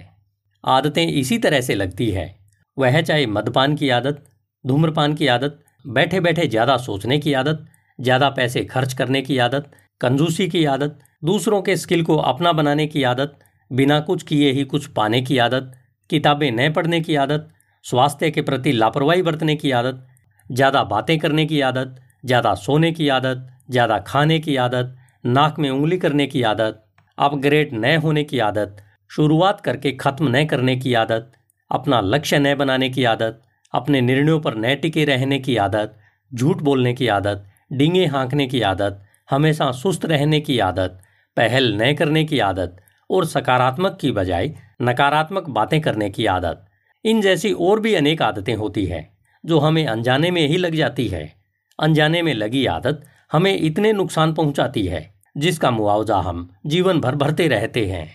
आदतें 0.64 1.06
इसी 1.06 1.38
तरह 1.38 1.60
से 1.60 1.74
लगती 1.74 2.10
है। 2.10 2.34
वह 2.76 3.00
चाहे 3.00 3.26
मदपान 3.28 3.74
की 3.76 3.88
आदत, 3.90 4.24
धूम्रपान 4.64 5.14
की 5.14 5.26
आदत 5.28 5.58
बैठे 5.88 6.20
बैठे 6.20 6.46
ज़्यादा 6.46 6.76
सोचने 6.76 7.18
की 7.18 7.32
आदत 7.32 7.64
ज़्यादा 7.98 8.28
पैसे 8.30 8.64
खर्च 8.64 8.92
करने 8.94 9.22
की 9.22 9.38
आदत 9.38 9.70
कंजूसी 10.00 10.48
की 10.48 10.64
आदत 10.66 10.98
दूसरों 11.24 11.60
के 11.62 11.76
स्किल 11.76 12.02
को 12.04 12.16
अपना 12.24 12.52
बनाने 12.52 12.86
की 12.86 13.02
आदत 13.02 13.38
बिना 13.70 13.98
कुछ 14.00 14.22
किए 14.22 14.50
ही 14.52 14.64
कुछ 14.64 14.86
पाने 14.92 15.20
की 15.22 15.38
आदत 15.38 15.72
किताबें 16.10 16.50
न 16.50 16.72
पढ़ने 16.72 17.00
की 17.00 17.14
आदत 17.16 17.48
स्वास्थ्य 17.84 18.30
के 18.30 18.42
प्रति 18.42 18.72
लापरवाही 18.72 19.22
बरतने 19.22 19.56
की 19.56 19.70
आदत 19.70 20.06
ज़्यादा 20.50 20.82
बातें 20.84 21.18
करने 21.18 21.46
की 21.46 21.60
आदत 21.60 21.96
ज़्यादा 22.24 22.54
सोने 22.56 22.92
की 22.92 23.08
आदत 23.10 23.48
ज़्यादा 23.70 23.98
खाने 24.06 24.38
की 24.40 24.56
आदत 24.56 24.94
नाक 25.24 25.58
में 25.58 25.70
उंगली 25.70 25.98
करने 25.98 26.26
की 26.26 26.42
आदत 26.42 26.84
अपग्रेड 27.18 27.70
न 27.74 27.96
होने 27.96 28.24
की 28.24 28.38
आदत 28.42 28.76
शुरुआत 29.10 29.60
करके 29.60 29.92
ख़त्म 29.96 30.36
न 30.36 30.44
करने 30.46 30.76
की 30.76 30.94
आदत 30.94 31.32
अपना 31.70 32.00
लक्ष्य 32.06 32.38
न 32.38 32.54
बनाने 32.54 32.88
की 32.90 33.04
आदत 33.04 33.42
अपने 33.72 34.00
निर्णयों 34.00 34.40
पर 34.40 34.56
न 34.56 34.74
टिके 34.74 35.04
रहने 35.04 35.38
की 35.38 35.56
आदत, 35.56 35.94
झूठ 36.34 36.56
बोलने 36.56 36.94
की 36.94 37.08
आदत, 37.08 37.44
डींगे 37.72 38.06
हाँकने 38.06 38.46
की 38.46 38.60
आदत, 38.60 39.02
हमेशा 39.30 39.72
सुस्त 39.72 40.04
रहने 40.04 40.40
की 40.40 40.58
आदत, 40.58 41.00
पहल 41.36 41.82
न 41.82 41.94
करने 41.94 42.24
की 42.24 42.38
आदत 42.38 42.76
और 43.10 43.24
सकारात्मक 43.24 43.98
की 44.00 44.10
बजाय 44.10 44.54
नकारात्मक 44.82 45.48
बातें 45.48 45.80
करने 45.80 46.10
की 46.10 46.26
आदत। 46.26 46.64
इन 47.04 47.20
जैसी 47.20 47.52
और 47.52 47.80
भी 47.80 47.94
अनेक 47.94 48.22
आदतें 48.22 48.54
होती 48.54 48.86
हैं, 48.86 49.18
जो 49.46 49.58
हमें 49.58 49.86
अनजाने 49.86 50.30
में 50.30 50.48
ही 50.48 50.56
लग 50.56 50.74
जाती 50.74 51.08
है। 51.08 51.34
अनजाने 51.78 52.22
में 52.22 52.34
लगी 52.34 52.66
आदत 52.66 53.04
हमें 53.32 53.58
इतने 53.58 53.92
नुकसान 53.92 54.34
पहुंचाती 54.34 54.86
है, 54.86 55.14
जिसका 55.36 55.70
मुआवजा 55.70 56.16
हम 56.16 56.54
जीवन 56.66 57.00
भर 57.00 57.14
भरते 57.14 57.48
रहते 57.48 57.86
हैं। 57.86 58.10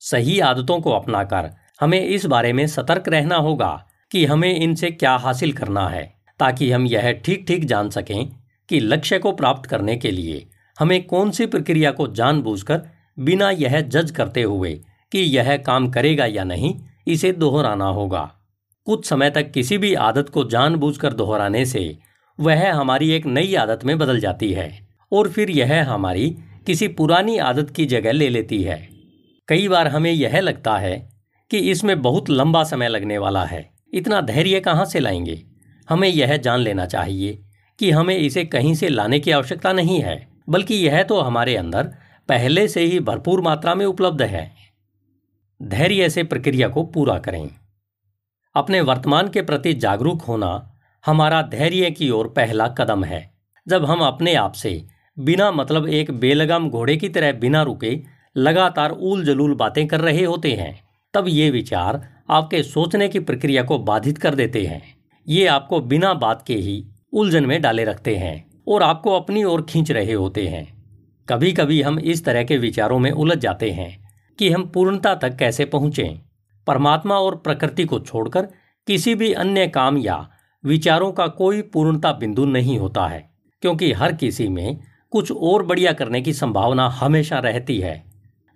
सही 0.00 0.40
आदतों 0.40 0.80
को 0.80 0.90
अपनाकर 0.90 1.50
हमें 1.80 2.04
इस 2.04 2.26
बारे 2.26 2.52
में 2.52 2.66
सतर्क 2.66 3.08
रहना 3.08 3.36
होगा 3.36 3.86
कि 4.10 4.24
हमें 4.24 4.54
इनसे 4.54 4.90
क्या 4.90 5.14
हासिल 5.16 5.52
करना 5.52 5.88
है, 5.88 6.14
ताकि 6.40 6.70
हम 6.70 6.86
यह 6.86 7.12
ठीक 7.12 7.44
ठीक 7.48 7.64
जान 7.64 7.90
सकें 7.90 8.28
कि 8.68 8.80
लक्ष्य 8.80 9.18
को 9.18 9.32
प्राप्त 9.32 9.68
करने 9.70 9.96
के 9.96 10.10
लिए 10.10 10.46
हमें 10.78 11.06
कौन 11.06 11.30
सी 11.30 11.46
प्रक्रिया 11.46 11.90
को 11.90 12.06
जानबूझकर 12.08 12.82
बिना 13.18 13.50
यह 13.50 13.80
जज 13.80 14.10
करते 14.10 14.42
हुए 14.42 14.72
कि 15.12 15.18
यह 15.18 15.56
काम 15.56 15.90
करेगा 15.90 16.26
या 16.26 16.44
नहीं, 16.44 16.74
इसे 17.08 17.32
दोहराना 17.32 17.84
होगा। 17.84 18.30
कुछ 18.86 19.06
समय 19.06 19.30
तक 19.30 19.50
किसी 19.50 19.78
भी 19.78 19.94
आदत 19.94 20.28
को 20.28 20.44
जानबूझकर 20.44 21.12
दोहराने 21.12 21.64
से 21.66 21.98
वह 22.38 22.72
हमारी 22.72 23.10
एक 23.10 23.26
नई 23.26 23.54
आदत 23.54 23.84
में 23.84 23.98
बदल 23.98 24.20
जाती 24.20 24.52
है 24.52 24.70
और 25.12 25.28
फिर 25.28 25.50
यह 25.50 25.90
हमारी 25.90 26.28
किसी 26.66 26.88
पुरानी 26.88 27.38
आदत 27.38 27.70
की 27.70 27.86
जगह 27.86 28.12
ले 28.12 28.28
लेती 28.28 28.62
है। 28.62 28.88
कई 29.48 29.68
बार 29.68 29.88
हमें 29.88 30.12
यह 30.12 30.40
लगता 30.40 30.76
है 30.78 30.96
कि 31.50 31.58
इसमें 31.70 32.00
बहुत 32.02 32.30
लंबा 32.30 32.64
समय 32.64 32.88
लगने 32.88 33.18
वाला 33.18 33.44
है। 33.44 33.73
इतना 33.94 34.20
धैर्य 34.20 34.60
कहाँ 34.60 34.84
से 34.84 35.00
लाएँगे? 35.00 35.42
हमें 35.88 36.08
यह 36.08 36.36
जान 36.36 36.60
लेना 36.60 36.86
चाहिए 36.86 37.42
कि 37.78 37.90
हमें 37.90 38.16
इसे 38.16 38.44
कहीं 38.44 38.74
से 38.74 38.88
लाने 38.88 39.20
की 39.20 39.30
आवश्यकता 39.30 39.72
नहीं 39.72 40.00
है, 40.00 40.28
बल्कि 40.48 40.74
यह 40.74 41.02
तो 41.02 41.20
हमारे 41.20 41.56
अंदर 41.56 41.82
पहले 42.28 42.68
से 42.68 42.84
ही 42.84 43.00
भरपूर 43.00 43.40
मात्रा 43.40 43.74
में 43.74 43.86
उपलब्ध 43.86 44.22
है। 44.22 44.52
धैर्य 45.62 46.10
से 46.10 46.24
प्रक्रिया 46.24 46.68
को 46.68 46.82
पूरा 46.82 47.18
करें। 47.18 47.50
अपने 48.54 48.80
वर्तमान 48.80 49.28
के 49.28 49.42
प्रति 49.42 49.74
जागरूक 49.74 50.22
होना 50.22 50.74
हमारा 51.06 51.42
धैर्य 51.42 51.90
की 51.90 52.10
ओर 52.10 52.28
पहला 52.28 52.68
कदम 52.68 53.04
है। 53.04 53.34
जब 53.68 53.84
हम 53.84 54.00
अपने 54.00 54.34
आप 54.34 54.52
से 54.52 54.86
बिना 55.18 55.50
मतलब 55.52 55.88
एक 55.88 56.10
बेलगाम 56.10 56.70
घोड़े 56.70 56.96
की 56.96 57.08
तरह 57.08 57.32
बिना 57.32 57.62
रुके 57.62 58.00
लगातार 58.36 58.90
उल 58.90 59.24
जलूल 59.24 59.54
बातें 59.54 59.86
कर 59.88 60.00
रहे 60.00 60.24
होते 60.24 60.52
हैं, 60.52 60.80
तब 61.14 61.24
ये 61.28 61.50
विचार 61.50 62.13
आपके 62.28 62.62
सोचने 62.62 63.08
की 63.08 63.18
प्रक्रिया 63.18 63.62
को 63.62 63.78
बाधित 63.78 64.18
कर 64.18 64.34
देते 64.34 64.64
हैं। 64.66 64.82
ये 65.28 65.46
आपको 65.46 65.80
बिना 65.80 66.14
बात 66.14 66.44
के 66.46 66.54
ही 66.54 66.84
उलझन 67.12 67.46
में 67.46 67.62
डाले 67.62 67.84
रखते 67.84 68.16
हैं 68.16 68.62
और 68.68 68.82
आपको 68.82 69.10
अपनी 69.10 69.44
ओर 69.44 69.62
खींच 69.62 69.90
रहे 69.90 70.12
होते 70.12 70.46
हैं। 70.48 70.66
कभी 71.28 71.52
कभी 71.52 71.82
हम 71.82 71.98
इस 71.98 72.24
तरह 72.24 72.44
के 72.44 72.58
विचारों 72.58 72.98
में 72.98 73.10
उलझ 73.10 73.38
जाते 73.38 73.70
हैं 73.70 74.08
कि 74.38 74.50
हम 74.50 74.66
पूर्णता 74.66 75.14
तक 75.14 75.36
कैसे 75.36 75.64
पहुंचें। 75.64 76.20
परमात्मा 76.66 77.14
और 77.14 77.36
प्रकृति 77.36 77.84
को 77.84 77.98
छोड़कर 78.00 78.48
किसी 78.86 79.14
भी 79.14 79.32
अन्य 79.32 79.66
काम 79.66 79.98
या 79.98 80.28
विचारों 80.64 81.12
का 81.12 81.26
कोई 81.26 81.62
पूर्णता 81.62 82.12
बिंदु 82.12 82.44
नहीं 82.44 82.78
होता 82.78 83.06
है, 83.06 83.30
क्योंकि 83.62 83.92
हर 83.92 84.12
किसी 84.12 84.48
में 84.48 84.80
कुछ 85.10 85.32
और 85.32 85.62
बढ़िया 85.62 85.92
करने 85.92 86.22
की 86.22 86.32
संभावना 86.32 86.88
हमेशा 86.88 87.38
रहती 87.38 87.78
है। 87.78 88.04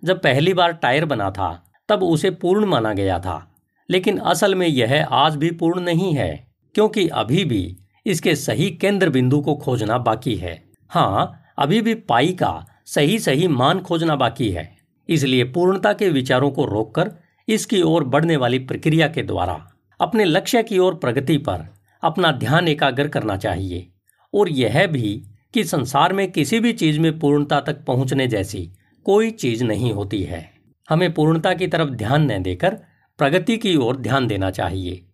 जब 0.03 0.21
पहली 0.21 0.53
बार 0.53 0.71
टायर 0.71 1.05
बना 1.05 1.31
था, 1.31 1.65
तब 1.89 2.03
उसे 2.03 2.31
पूर्ण 2.31 2.65
माना 2.65 2.93
गया 2.93 3.19
था। 3.19 3.48
लेकिन 3.89 4.17
असल 4.19 4.55
में 4.55 4.67
यह 4.67 5.05
आज 5.05 5.35
भी 5.35 5.51
पूर्ण 5.51 5.81
नहीं 5.81 6.13
है, 6.13 6.47
क्योंकि 6.75 7.07
अभी 7.07 7.43
भी 7.45 7.77
इसके 8.05 8.35
सही 8.35 8.69
केंद्र 8.71 9.09
बिंदु 9.09 9.41
को 9.41 9.55
खोजना 9.55 9.97
बाकी 9.99 10.35
है। 10.35 10.61
हाँ 10.91 11.53
अभी 11.57 11.81
भी 11.81 11.93
पाई 11.93 12.33
का 12.33 12.65
सही 12.87 13.17
सही 13.19 13.47
मान 13.47 13.79
खोजना 13.79 14.15
बाकी 14.15 14.49
है, 14.49 14.69
इसलिए 15.09 15.43
पूर्णता 15.45 15.93
के 15.93 16.09
विचारों 16.09 16.51
को 16.51 16.65
रोककर 16.65 17.11
इसकी 17.47 17.81
ओर 17.81 18.03
बढ़ने 18.05 18.37
वाली 18.37 18.59
प्रक्रिया 18.59 19.07
के 19.07 19.23
द्वारा 19.23 19.59
अपने 19.99 20.25
लक्ष्य 20.25 20.63
की 20.63 20.77
ओर 20.77 20.95
प्रगति 20.95 21.37
पर 21.39 21.65
अपना 22.03 22.31
ध्यान 22.31 22.67
एकाग्र 22.67 23.07
करना 23.07 23.37
चाहिए, 23.37 23.87
और 24.33 24.49
यह 24.49 24.85
भी 24.87 25.21
कि 25.53 25.63
संसार 25.63 26.13
में 26.13 26.31
किसी 26.31 26.59
भी 26.59 26.73
चीज़ 26.73 26.99
में 26.99 27.17
पूर्णता 27.19 27.59
तक 27.61 27.83
पहुँचने 27.85 28.27
जैसी 28.27 28.69
कोई 29.05 29.31
चीज़ 29.31 29.63
नहीं 29.63 29.91
होती 29.93 30.21
है। 30.23 30.49
हमें 30.87 31.13
पूर्णता 31.13 31.53
की 31.53 31.67
तरफ़ 31.67 31.89
ध्यान 31.89 32.31
न 32.31 32.41
देकर 32.43 32.77
प्रगति 33.19 33.57
की 33.57 33.75
ओर 33.75 33.97
ध्यान 33.97 34.27
देना 34.27 34.51
चाहिए। 34.51 35.05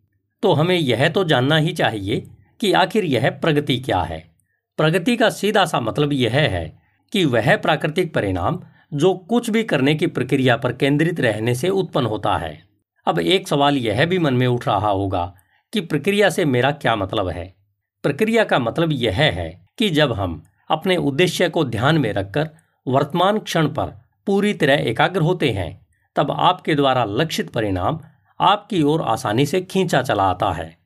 तो 0.42 0.54
हमें 0.54 0.78
यह 0.78 1.10
तो 1.10 1.24
जानना 1.24 1.58
ही 1.58 1.74
चाहिए 1.74 2.28
कि 2.60 2.72
आखिर 2.72 3.04
यह 3.04 3.30
प्रगति 3.30 3.78
क्या 3.78 4.02
है। 4.02 4.36
प्रगति 4.78 5.16
का 5.18 5.30
सीधा 5.30 5.66
सा 5.66 5.80
मतलब 5.80 6.14
यह 6.14 6.32
है 6.32 6.80
कि 7.12 7.26
वह 7.26 7.58
प्राकृतिक 7.58 8.14
परिणाम 8.14 8.62
जो 8.94 9.14
कुछ 9.14 9.50
भी 9.50 9.64
करने 9.64 9.96
की 9.96 10.08
प्रक्रिया 10.08 10.58
पर 10.58 10.74
केंद्रित 10.74 11.20
रहने 11.20 11.56
से 11.56 11.70
उत्पन्न 11.70 12.06
होता 12.06 12.38
है। 12.38 12.64
अब 13.06 13.20
एक 13.20 13.48
सवाल 13.48 13.78
यह 13.78 14.06
भी 14.06 14.20
मन 14.20 14.34
में 14.34 14.48
उठ 14.48 14.68
रहा 14.68 14.90
होगा 14.90 15.36
कि 15.74 15.82
प्रक्रिया 15.82 16.30
से 16.30 16.46
मेरा 16.46 16.72
क्या 16.72 16.96
मतलब 16.96 17.28
है? 17.30 17.56
प्रक्रिया 18.04 18.44
का 18.44 18.60
मतलब 18.60 18.90
यह 18.92 19.16
है 19.16 19.68
कि 19.78 19.90
जब 19.90 20.14
हम 20.14 20.44
अपने 20.70 20.98
उद्देश्य 20.98 21.50
को 21.50 21.64
ध्यान 21.64 21.98
में 21.98 22.14
रखकर 22.14 22.50
वर्तमान 22.88 23.40
क्षण 23.40 23.68
पर 23.68 23.86
पूरी 24.28 24.54
तरह 24.54 24.74
एकाग्र 24.74 25.22
होते 25.22 25.50
हैं 25.50 25.85
तब 26.16 26.32
आपके 26.32 26.76
द्वारा 26.76 27.04
लक्षित 27.06 27.50
परिणाम 27.50 28.00
आपकी 28.40 28.82
ओर 28.84 29.02
आसानी 29.02 29.46
से 29.46 29.62
खींचा 29.62 30.02
चला 30.02 30.24
आता 30.24 30.52
है। 30.52 30.78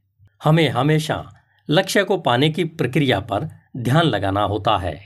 हमें 0.42 0.68
हमेशा 0.70 1.24
लक्ष्य 1.70 2.04
को 2.04 2.18
पाने 2.18 2.50
की 2.50 2.64
प्रक्रिया 2.64 3.20
पर 3.22 3.48
ध्यान 3.78 4.06
लगाना 4.06 4.44
होता 4.44 4.78
है। 4.78 4.98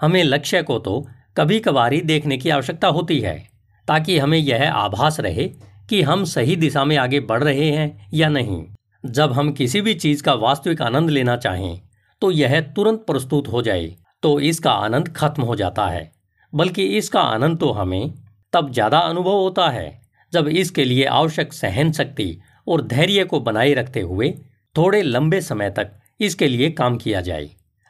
हमें 0.00 0.22
लक्ष्य 0.24 0.62
को 0.62 0.78
तो 0.78 1.06
कभी 1.36 1.60
कभार 1.60 1.92
ही 1.92 2.00
देखने 2.00 2.36
की 2.38 2.50
आवश्यकता 2.50 2.88
होती 2.88 3.20
है, 3.20 3.36
ताकि 3.88 4.18
हमें 4.18 4.38
यह 4.38 4.72
आभास 4.72 5.20
रहे 5.20 5.48
कि 5.90 6.02
हम 6.02 6.24
सही 6.24 6.56
दिशा 6.56 6.84
में 6.84 6.96
आगे 6.96 7.20
बढ़ 7.20 7.42
रहे 7.44 7.70
हैं 7.70 8.08
या 8.14 8.28
नहीं। 8.28 8.64
जब 9.04 9.32
हम 9.32 9.52
किसी 9.52 9.80
भी 9.80 9.94
चीज़ 9.94 10.22
का 10.22 10.34
वास्तविक 10.34 10.82
आनंद 10.82 11.10
लेना 11.10 11.36
चाहें 11.36 11.80
तो 12.22 12.30
यह 12.30 12.60
तुरंत 12.76 13.04
प्रस्तुत 13.06 13.48
हो 13.48 13.62
जाए 13.62 13.94
तो 14.22 14.38
इसका 14.40 14.70
आनंद 14.72 15.08
खत्म 15.08 15.42
हो 15.42 15.56
जाता 15.56 15.86
है। 15.86 16.10
बल्कि 16.52 16.84
इसका 16.98 17.20
आनंद 17.20 17.58
तो 17.58 17.70
हमें 17.70 18.14
तब 18.52 18.70
ज़्यादा 18.72 18.98
अनुभव 19.00 19.32
होता 19.32 19.68
है। 19.70 20.00
जब 20.32 20.48
इसके 20.48 20.84
लिए 20.84 21.04
आवश्यक 21.06 21.52
सहन 21.52 21.92
शक्ति 21.92 22.38
और 22.66 22.82
धैर्य 22.86 23.24
को 23.24 23.40
बनाए 23.40 23.72
रखते 23.74 24.00
हुए 24.02 24.30
थोड़े 24.76 25.02
लंबे 25.02 25.40
समय 25.40 25.70
तक 25.70 25.90
इसके 26.20 26.48
लिए 26.48 26.70
काम 26.72 26.96
किया 26.96 27.20
जाए। 27.20 27.48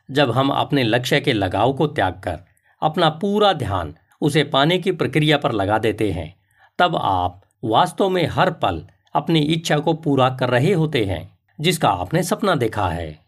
जब 0.08 0.30
हम 0.30 0.50
अपने 0.50 0.82
लक्ष्य 0.84 1.20
के 1.20 1.32
लगाव 1.32 1.72
को 1.72 1.86
त्याग 1.86 2.20
कर 2.24 2.38
अपना 2.82 3.08
पूरा 3.16 3.52
ध्यान 3.54 3.94
उसे 4.22 4.44
पाने 4.46 4.78
की 4.78 4.92
प्रक्रिया 4.92 5.36
पर 5.38 5.52
लगा 5.52 5.78
देते 5.78 6.10
हैं, 6.10 6.34
तब 6.78 6.96
आप 6.96 7.40
वास्तव 7.64 8.08
में 8.08 8.26
हर 8.26 8.50
पल 8.52 8.82
अपनी 9.14 9.40
इच्छा 9.42 9.78
को 9.78 9.92
पूरा 9.94 10.28
कर 10.30 10.50
रहे 10.50 10.72
होते 10.72 11.04
हैं, 11.04 11.38
जिसका 11.58 11.88
आपने 11.90 12.22
सपना 12.22 12.54
देखा 12.54 12.88
है। 12.88 13.18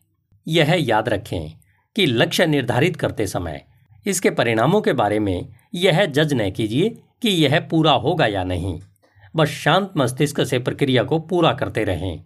यह 0.47 0.75
याद 0.81 1.09
रखें 1.09 1.53
कि 1.97 2.07
लक्ष्य 2.07 2.47
निर्धारित 2.47 2.97
करते 2.97 3.27
समय 3.27 3.64
इसके 4.07 4.31
परिणामों 4.31 4.81
के 4.81 4.93
बारे 4.93 5.19
में 5.19 5.49
यह 5.75 6.05
जज 6.07 6.35
न 6.35 6.51
कीजिए 6.51 6.97
कि 7.23 7.29
यह 7.29 7.61
पूरा 7.61 7.93
होगा 7.93 8.27
या 8.27 8.45
नहीं। 8.45 8.81
बस 9.37 9.49
शांत 9.49 9.93
मस्तिष्क 9.97 10.45
से 10.45 10.59
प्रक्रिया 10.59 11.03
को 11.05 11.19
पूरा 11.19 11.53
करते 11.53 11.85
रहें। 11.85 12.25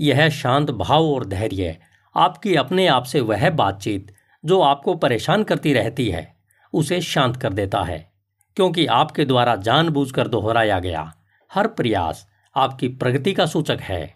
यह 0.00 0.28
शांत 0.28 0.70
भाव 0.70 1.04
और 1.04 1.26
धैर्य, 1.26 1.76
आपकी 2.16 2.54
अपने 2.54 2.86
आप 2.86 3.04
से 3.04 3.20
वह 3.20 3.50
बातचीत 3.50 4.14
जो 4.44 4.60
आपको 4.60 4.94
परेशान 4.94 5.42
करती 5.42 5.72
रहती 5.72 6.08
है, 6.08 6.36
उसे 6.72 7.00
शांत 7.00 7.36
कर 7.36 7.52
देता 7.52 7.82
है। 7.82 8.12
क्योंकि 8.56 8.86
आपके 8.86 9.24
द्वारा 9.24 9.56
जानबूझकर 9.56 10.28
दोहराया 10.28 10.78
गया 10.78 11.12
हर 11.54 11.66
प्रयास 11.66 12.28
आपकी 12.56 12.88
प्रगति 12.88 13.32
का 13.32 13.46
सूचक 13.46 13.78
है। 13.80 14.14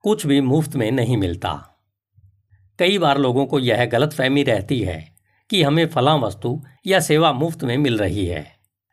कुछ 0.00 0.26
भी 0.26 0.40
मुफ़्त 0.40 0.76
में 0.76 0.90
नहीं 0.90 1.16
मिलता। 1.16 1.68
कई 2.78 2.98
बार 2.98 3.18
लोगों 3.18 3.46
को 3.46 3.58
यह 3.58 3.84
गलत 3.84 4.12
फहमी 4.12 4.42
रहती 4.42 4.80
है 4.80 5.16
कि 5.50 5.62
हमें 5.62 5.86
फला 5.86 6.14
वस्तु 6.14 6.64
या 6.86 7.00
सेवा 7.00 7.32
मुफ़्त 7.32 7.64
में 7.64 7.76
मिल 7.76 7.98
रही 7.98 8.26
है। 8.26 8.51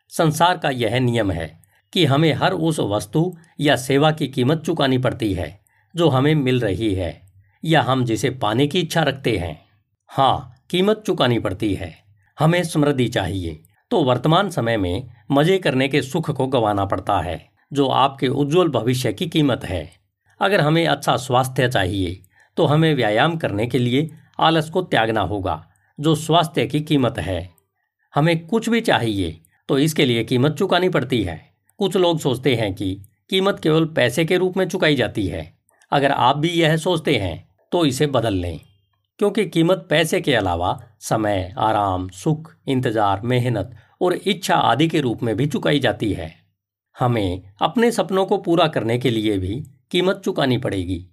संसार 0.10 0.58
का 0.58 0.70
यह 0.70 1.00
नियम 1.00 1.32
है 1.32 1.60
कि 1.94 2.06
हमें 2.06 2.34
हर 2.34 2.54
उस 2.54 2.80
वस्तु 2.80 3.38
या 3.60 3.76
सेवा 3.76 4.12
की 4.12 4.28
कीमत 4.28 4.64
चुकानी 4.66 4.98
पड़ती 4.98 5.34
है, 5.34 5.60
जो 5.96 6.10
हमें 6.10 6.34
मिल 6.36 6.60
रही 6.60 6.94
है, 6.96 7.22
या 7.64 7.82
हम 7.82 8.04
जिसे 8.06 8.30
पाने 8.30 8.68
की 8.68 8.80
इच्छा 8.80 9.04
रखते 9.04 9.38
हैं। 9.38 9.60
हाँ 10.10 10.56
कीमत 10.70 11.04
चुकानी 11.06 11.40
पड़ती 11.40 11.74
है। 11.74 11.94
हमें 12.38 12.64
समृद्धि 12.64 13.08
चाहिए। 13.08 13.60
तो 13.92 14.04
वर्तमान 14.04 14.50
समय 14.50 14.78
में 14.78 15.08
मज़े 15.32 15.58
करने 15.58 15.88
के 15.88 16.02
सुख 16.02 16.30
को 16.32 16.48
गंवाना 16.48 16.86
पड़ता 16.86 17.20
है, 17.22 17.50
जो 17.74 17.88
आपके 17.88 18.28
उज्जवल 18.28 18.68
भविष्य 18.68 19.14
की 19.14 19.28
कीमत 19.28 19.66
है। 19.66 19.90
अगर 20.40 20.62
हमें 20.62 20.86
अच्छा 20.88 21.16
स्वास्थ्य 21.18 21.68
चाहिए 21.68 22.22
तो 22.58 22.66
हमें 22.66 22.94
व्यायाम 22.96 23.36
करने 23.38 23.66
के 23.68 23.80
लिए 23.80 24.10
आलस 24.40 24.70
को 24.70 24.82
त्यागना 24.82 25.22
होगा, 25.22 25.66
जो 26.00 26.16
स्वास्थ्य 26.16 26.66
की 26.68 26.82
कीमत 26.82 27.20
है। 27.20 27.50
हमें 28.14 28.48
कुछ 28.48 28.70
भी 28.70 28.82
चाहिए 28.82 29.40
तो 29.70 29.78
इसके 29.80 30.06
लिए 30.06 30.24
कीमत 30.24 30.52
चुकानी 30.52 30.90
पड़ती 30.90 31.22
है। 31.24 31.42
कुछ 31.80 31.98
लोग 31.98 32.20
सोचते 32.20 32.56
हैं 32.56 32.74
कि 32.74 32.94
कीमत 33.30 33.60
केवल 33.60 33.86
पैसे 33.86 34.26
के 34.26 34.38
रूप 34.38 34.58
में 34.58 34.68
चुकाई 34.68 34.96
जाती 34.96 35.28
है। 35.28 35.54
अगर 35.92 36.12
आप 36.12 36.38
भी 36.38 36.50
यह 36.50 36.76
सोचते 36.78 37.16
हैं 37.16 37.48
तो 37.72 37.86
इसे 37.86 38.08
बदल 38.08 38.34
लें। 38.34 38.60
क्योंकि 39.20 39.46
कीमत 39.46 39.86
पैसे 39.90 40.22
के 40.22 40.34
अलावा 40.36 40.80
समय, 41.00 41.54
आराम, 41.58 42.10
सुख, 42.10 42.54
इंतज़ार, 42.68 43.22
मेहनत 43.22 43.76
और 44.02 44.14
इच्छा 44.14 44.56
आदि 44.56 44.88
के 44.88 45.02
रूप 45.02 45.24
में 45.24 45.36
भी 45.38 45.48
चुकाई 45.48 45.80
जाती 45.80 46.12
है। 46.14 46.34
हमें 47.00 47.42
अपने 47.62 47.92
सपनों 47.92 48.26
को 48.26 48.38
पूरा 48.38 48.68
करने 48.68 48.98
के 48.98 49.10
लिए 49.10 49.38
भी 49.38 49.64
कीमत 49.92 50.22
चुकानी 50.26 50.58
पड़ेगी। 50.58 51.06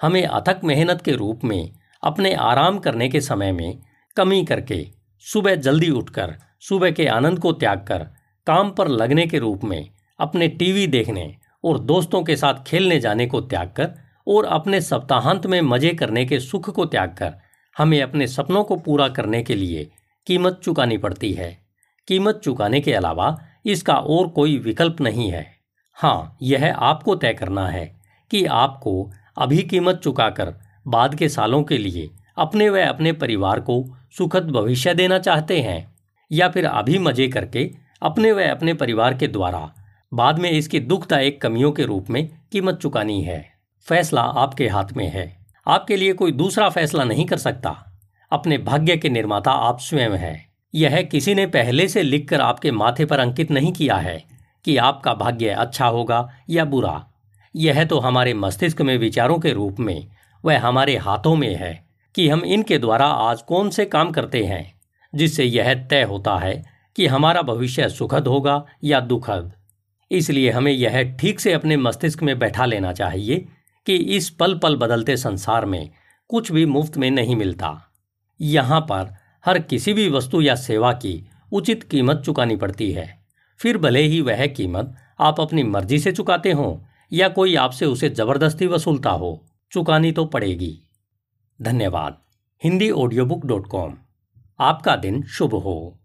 हमें 0.00 0.22
अथक 0.22 0.60
मेहनत 0.64 1.02
के 1.02 1.12
रूप 1.12 1.44
में 1.44 1.72
अपने 2.02 2.34
आराम 2.34 2.78
करने 2.78 3.08
के 3.08 3.20
समय 3.20 3.52
में 3.52 3.78
कमी 4.16 4.44
करके 4.44 4.86
सुबह 5.26 5.54
जल्दी 5.54 5.90
उठकर 5.90 6.34
सुबह 6.68 6.90
के 6.90 7.06
आनंद 7.06 7.38
को 7.38 7.52
त्याग 7.52 7.78
कर 7.78 8.06
काम 8.46 8.70
पर 8.70 8.88
लगने 8.88 9.26
के 9.26 9.38
रूप 9.38 9.64
में 9.64 9.90
अपने 10.20 10.48
टीवी 10.48 10.86
देखने 10.86 11.36
और 11.64 11.78
दोस्तों 11.78 12.22
के 12.22 12.36
साथ 12.36 12.54
खेलने 12.66 13.00
जाने 13.00 13.26
को 13.26 13.40
त्याग 13.40 13.68
कर 13.68 13.90
और 14.28 14.44
अपने 14.44 14.80
सप्ताहांत 14.80 15.46
में 15.46 15.60
मज़े 15.60 15.90
करने 15.90 16.24
के 16.26 16.40
सुख 16.40 16.70
को 16.70 16.86
त्याग 16.86 17.08
कर 17.08 17.34
हमें 17.78 18.02
अपने 18.02 18.26
सपनों 18.26 18.64
को 18.64 18.76
पूरा 18.76 19.08
करने 19.08 19.42
के 19.42 19.54
लिए 19.54 19.90
कीमत 20.26 20.60
चुकानी 20.64 20.98
पड़ती 20.98 21.32
है। 21.32 21.62
कीमत 22.08 22.40
चुकाने 22.44 22.80
के 22.80 22.92
अलावा 22.92 23.36
इसका 23.66 23.94
और 23.94 24.28
कोई 24.28 24.58
विकल्प 24.58 25.00
नहीं 25.00 25.30
है। 25.30 25.46
हाँ 25.92 26.36
यह 26.42 26.74
आपको 26.74 27.16
तय 27.16 27.32
करना 27.34 27.68
है 27.68 28.00
कि 28.30 28.44
आपको 28.44 29.10
अभी 29.38 29.62
कीमत 29.62 30.00
चुकाकर 30.04 30.54
बाद 30.86 31.14
के 31.14 31.28
सालों 31.28 31.62
के 31.62 31.78
लिए 31.78 32.10
अपने 32.38 32.68
व 32.70 32.80
अपने 32.80 33.12
परिवार 33.12 33.60
को 33.60 33.84
सुखद 34.18 34.50
भविष्य 34.50 34.94
देना 34.94 35.18
चाहते 35.18 35.60
हैं। 35.60 35.91
या 36.32 36.48
फिर 36.48 36.66
अभी 36.66 36.98
मज़े 36.98 37.28
करके 37.28 37.70
अपने 38.02 38.32
व 38.32 38.42
अपने 38.42 38.74
परिवार 38.74 39.14
के 39.14 39.26
द्वारा। 39.26 39.74
बाद 40.14 40.38
में 40.38 40.50
इसकी 40.50 40.80
दुखदायक 40.80 41.40
कमियों 41.42 41.72
के 41.72 41.82
रूप 41.82 42.10
में 42.10 42.28
कीमत 42.52 42.74
चुकानी 42.74 43.22
है। 43.22 43.52
फैसला 43.86 44.22
आपके 44.22 44.68
हाथ 44.68 44.92
में 44.96 45.08
है। 45.08 45.46
आपके 45.66 45.96
लिए 45.96 46.12
कोई 46.12 46.32
दूसरा 46.32 46.68
फैसला 46.68 47.04
नहीं 47.04 47.26
कर 47.26 47.36
सकता। 47.36 47.92
अपने 48.32 48.58
भाग्य 48.58 48.96
के 48.96 49.08
निर्माता 49.08 49.50
आप 49.50 49.80
स्वयं 49.80 50.10
हैं। 50.10 50.52
यह 50.74 51.02
किसी 51.02 51.34
ने 51.34 51.46
पहले 51.46 51.88
से 51.88 52.02
लिखकर 52.02 52.40
आपके 52.40 52.70
माथे 52.70 53.04
पर 53.04 53.18
अंकित 53.18 53.50
नहीं 53.50 53.72
किया 53.72 53.96
है 53.96 54.24
कि 54.64 54.76
आपका 54.76 55.14
भाग्य 55.14 55.48
अच्छा 55.48 55.86
होगा 55.86 56.30
या 56.50 56.64
बुरा। 56.64 57.06
यह 57.56 57.84
तो 57.84 57.98
हमारे 57.98 58.34
मस्तिष्क 58.34 58.82
में 58.82 58.98
विचारों 58.98 59.38
के 59.38 59.52
रूप 59.52 59.80
में 59.80 60.06
वह 60.44 60.60
हमारे 60.60 60.96
हाथों 60.96 61.36
में 61.36 61.56
है 61.56 61.84
कि 62.14 62.28
हम 62.28 62.44
इनके 62.44 62.78
द्वारा 62.78 63.06
आज 63.06 63.42
कौन 63.42 63.70
से 63.70 63.84
काम 63.84 64.10
करते 64.10 64.44
हैं। 64.44 64.71
जिससे 65.14 65.44
यह 65.44 65.74
तय 65.88 66.02
होता 66.02 66.36
है 66.36 66.62
कि 66.96 67.06
हमारा 67.06 67.42
भविष्य 67.42 67.88
सुखद 67.88 68.26
होगा 68.26 68.64
या 68.84 69.00
दुखद। 69.00 69.52
इसलिए 70.10 70.50
हमें 70.50 70.72
यह 70.72 71.02
ठीक 71.16 71.40
से 71.40 71.52
अपने 71.52 71.76
मस्तिष्क 71.76 72.22
में 72.22 72.38
बैठा 72.38 72.64
लेना 72.64 72.92
चाहिए 72.92 73.46
कि 73.86 73.96
इस 74.16 74.28
पल 74.30 74.58
पल 74.58 74.76
बदलते 74.76 75.16
संसार 75.16 75.66
में 75.66 75.90
कुछ 76.30 76.52
भी 76.52 76.66
मुफ़्त 76.66 76.96
में 76.96 77.10
नहीं 77.10 77.36
मिलता। 77.36 77.70
यहाँ 78.40 78.80
पर 78.80 79.14
हर 79.44 79.58
किसी 79.58 79.92
भी 79.92 80.08
वस्तु 80.08 80.40
या 80.40 80.54
सेवा 80.54 80.92
की 80.92 81.14
उचित 81.52 81.82
कीमत 81.82 82.22
चुकानी 82.26 82.56
पड़ती 82.56 82.90
है। 82.92 83.08
फिर 83.60 83.78
भले 83.78 84.02
ही 84.02 84.20
वह 84.20 84.46
कीमत 84.46 84.94
आप 85.20 85.40
अपनी 85.40 85.62
मर्ज़ी 85.62 85.98
से 85.98 86.12
चुकाते 86.12 86.52
हो 86.52 86.84
या 87.12 87.28
कोई 87.28 87.54
आपसे 87.54 87.86
उसे 87.86 88.08
ज़बरदस्ती 88.10 88.66
वसूलता 88.66 89.10
हो, 89.10 89.44
चुकानी 89.72 90.12
तो 90.12 90.24
पड़ेगी। 90.24 90.78
धन्यवाद। 91.60 92.16
Hindi 92.62 92.90
audio 92.90 93.24
book 93.24 93.46
dot 93.46 93.66
com 93.66 93.94
आपका 94.60 94.96
दिन 94.96 95.22
शुभ 95.22 95.54
हो। 95.54 96.01